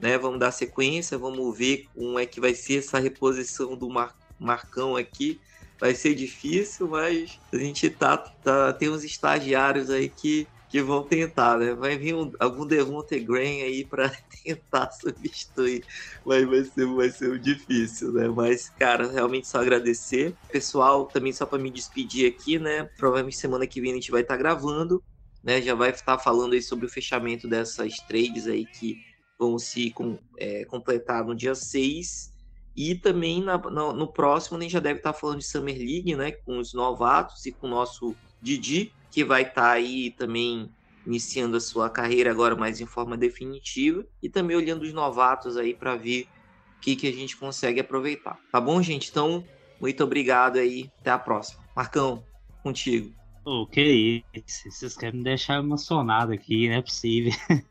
[0.00, 0.18] né?
[0.18, 4.96] Vamos dar sequência, vamos ver como é que vai ser essa reposição do Mar, Marcão
[4.96, 5.40] aqui.
[5.80, 11.02] Vai ser difícil, mas a gente tá, tá tem uns estagiários aí que que vão
[11.02, 11.74] tentar, né?
[11.74, 14.08] Vai vir um, algum Devonte Graham aí para
[14.44, 15.84] tentar substituir,
[16.24, 18.28] mas vai ser, vai ser difícil, né?
[18.28, 20.32] Mas, cara, realmente só agradecer.
[20.52, 22.88] Pessoal, também só para me despedir aqui, né?
[22.96, 25.02] Provavelmente semana que vem a gente vai estar tá gravando,
[25.42, 25.60] né?
[25.60, 28.96] Já vai estar falando aí sobre o fechamento dessas trades aí que
[29.36, 32.30] vão se com, é, completar no dia 6.
[32.76, 36.14] E também na, no, no, próximo a gente já deve estar falando de Summer League,
[36.14, 36.30] né?
[36.30, 40.70] Com os novatos e com o nosso Didi que vai estar aí também
[41.06, 45.74] iniciando a sua carreira agora mais em forma definitiva e também olhando os novatos aí
[45.74, 46.28] para ver
[46.76, 48.38] o que, que a gente consegue aproveitar.
[48.52, 49.10] Tá bom, gente?
[49.10, 49.44] Então,
[49.80, 50.90] muito obrigado aí.
[51.00, 51.62] Até a próxima.
[51.74, 52.24] Marcão,
[52.62, 53.12] contigo.
[53.44, 54.70] O oh, que isso?
[54.70, 57.32] Vocês querem me deixar emocionado aqui, não é possível.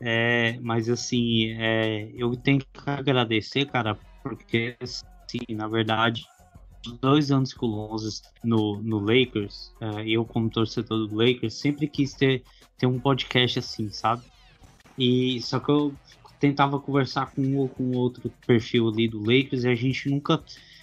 [0.00, 3.98] é, mas assim, é, eu tenho que agradecer, cara,
[4.36, 6.24] porque assim, na verdade,
[7.00, 11.88] dois anos que o Lonzo no, no Lakers, uh, eu como torcedor do Lakers, sempre
[11.88, 12.42] quis ter,
[12.78, 14.22] ter um podcast assim, sabe?
[14.96, 15.94] E só que eu
[16.40, 20.42] tentava conversar com um ou com outro perfil ali do Lakers e a gente nunca.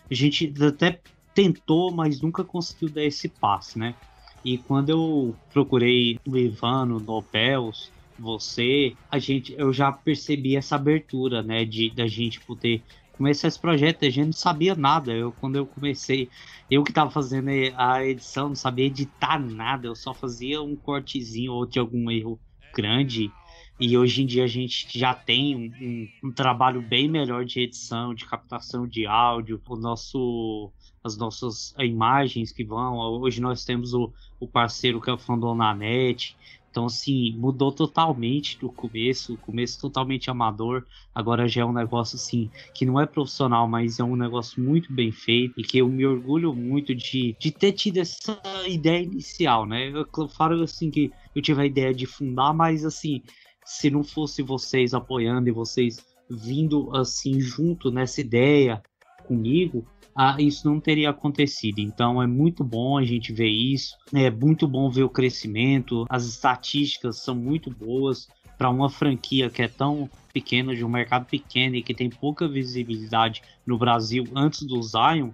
[0.10, 1.02] A gente até
[1.34, 3.96] tentou, mas nunca conseguiu dar esse passe, né?
[4.44, 11.42] E quando eu procurei o Ivano, Nobels, você, a gente, eu já percebi essa abertura,
[11.42, 12.84] né, de da gente poder
[13.18, 15.14] comecei esse projeto, a gente não sabia nada.
[15.14, 16.30] Eu, quando eu comecei,
[16.70, 21.54] eu que estava fazendo a edição, não sabia editar nada, eu só fazia um cortezinho
[21.54, 22.40] ou de algum erro
[22.74, 23.32] grande.
[23.80, 27.60] E hoje em dia a gente já tem um, um, um trabalho bem melhor de
[27.60, 30.72] edição, de captação de áudio, o nosso,
[31.04, 32.98] as nossas imagens que vão.
[32.98, 36.38] Hoje nós temos o, o parceiro que é o Fandonanet,
[36.76, 42.18] então, assim, mudou totalmente do começo, o começo totalmente amador, agora já é um negócio,
[42.18, 45.88] assim, que não é profissional, mas é um negócio muito bem feito e que eu
[45.88, 49.90] me orgulho muito de, de ter tido essa ideia inicial, né?
[49.90, 53.24] Eu falo, assim, que eu tive a ideia de fundar, mas, assim,
[53.64, 58.84] se não fosse vocês apoiando e vocês vindo, assim, junto nessa ideia
[59.26, 61.80] comigo, ah, isso não teria acontecido.
[61.80, 66.26] Então é muito bom a gente ver isso, é muito bom ver o crescimento, as
[66.26, 71.76] estatísticas são muito boas para uma franquia que é tão pequena, de um mercado pequeno
[71.76, 75.32] e que tem pouca visibilidade no Brasil antes do Zion.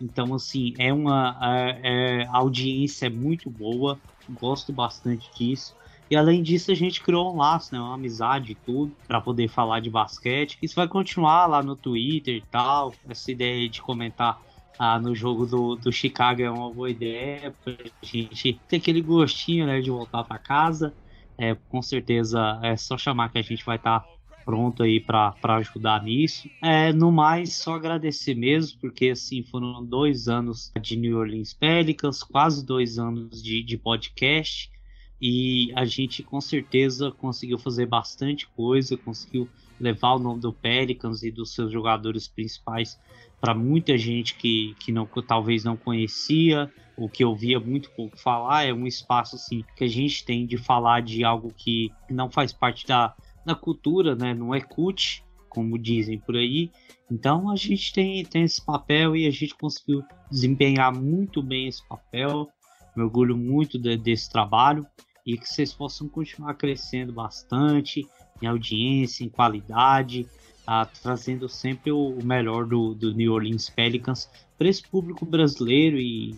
[0.00, 5.74] Então, assim, é uma é, é, audiência é muito boa, gosto bastante disso.
[6.10, 9.48] E além disso, a gente criou um laço, né, uma amizade e tudo, para poder
[9.48, 10.58] falar de basquete.
[10.62, 12.92] Isso vai continuar lá no Twitter e tal.
[13.08, 14.40] Essa ideia de comentar
[14.78, 19.66] ah, no jogo do, do Chicago é uma boa ideia, pra gente ter aquele gostinho
[19.66, 20.94] né, de voltar para casa.
[21.36, 24.08] É, com certeza é só chamar que a gente vai estar tá
[24.44, 26.48] pronto aí para ajudar nisso.
[26.62, 32.22] É, no mais, só agradecer mesmo, porque assim foram dois anos de New Orleans Pelicans,
[32.22, 34.70] quase dois anos de, de podcast.
[35.20, 39.48] E a gente com certeza conseguiu fazer bastante coisa, conseguiu
[39.80, 42.98] levar o nome do Pelicans e dos seus jogadores principais
[43.40, 48.64] para muita gente que, que não, talvez não conhecia, ou que ouvia muito pouco falar.
[48.64, 52.52] É um espaço assim, que a gente tem de falar de algo que não faz
[52.52, 53.14] parte da,
[53.44, 54.32] da cultura, né?
[54.32, 56.70] não é cut, como dizem por aí.
[57.10, 61.86] Então a gente tem, tem esse papel e a gente conseguiu desempenhar muito bem esse
[61.86, 62.48] papel.
[62.96, 64.86] Me orgulho muito de, desse trabalho
[65.26, 68.06] e que vocês possam continuar crescendo bastante
[68.42, 70.26] em audiência, em qualidade,
[70.66, 76.34] ah, trazendo sempre o, melhor do, do New Orleans Pelicans para esse público brasileiro e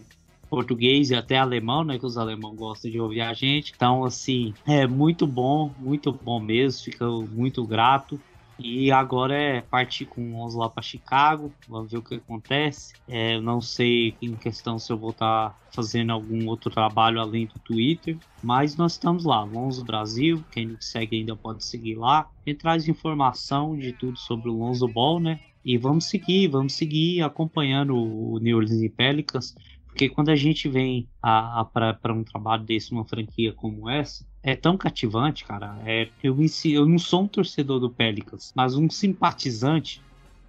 [0.48, 1.98] português e até alemão, né?
[1.98, 3.72] Que os alemães gostam de ouvir a gente.
[3.74, 6.84] Então, assim, é muito bom, muito bom mesmo.
[6.84, 8.20] Fico muito grato.
[8.58, 12.94] E agora é partir com 11 lá para Chicago, vamos ver o que acontece.
[13.06, 17.46] É, não sei em questão se eu vou estar tá fazendo algum outro trabalho além
[17.46, 22.28] do Twitter, mas nós estamos lá, Lonzo Brasil, quem não segue ainda pode seguir lá.
[22.46, 25.38] E traz informação de tudo sobre o Lonzo Ball, né?
[25.64, 29.54] E vamos seguir, vamos seguir acompanhando o New Orleans Pelicans,
[29.86, 34.76] porque quando a gente vem para um trabalho desse, uma franquia como essa, é tão
[34.76, 35.76] cativante, cara.
[35.84, 40.00] É, eu, eu não sou um torcedor do Pelicans, mas um simpatizante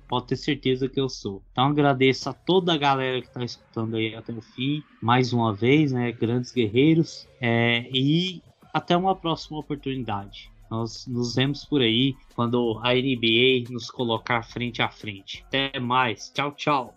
[0.08, 1.42] pode ter certeza que eu sou.
[1.52, 5.52] Então agradeço a toda a galera que está escutando aí até o fim, mais uma
[5.52, 6.12] vez, né?
[6.12, 7.28] Grandes guerreiros.
[7.42, 8.42] É, e
[8.72, 10.52] até uma próxima oportunidade.
[10.70, 15.44] Nós nos vemos por aí quando a NBA nos colocar frente a frente.
[15.48, 16.30] Até mais.
[16.30, 16.97] Tchau, tchau.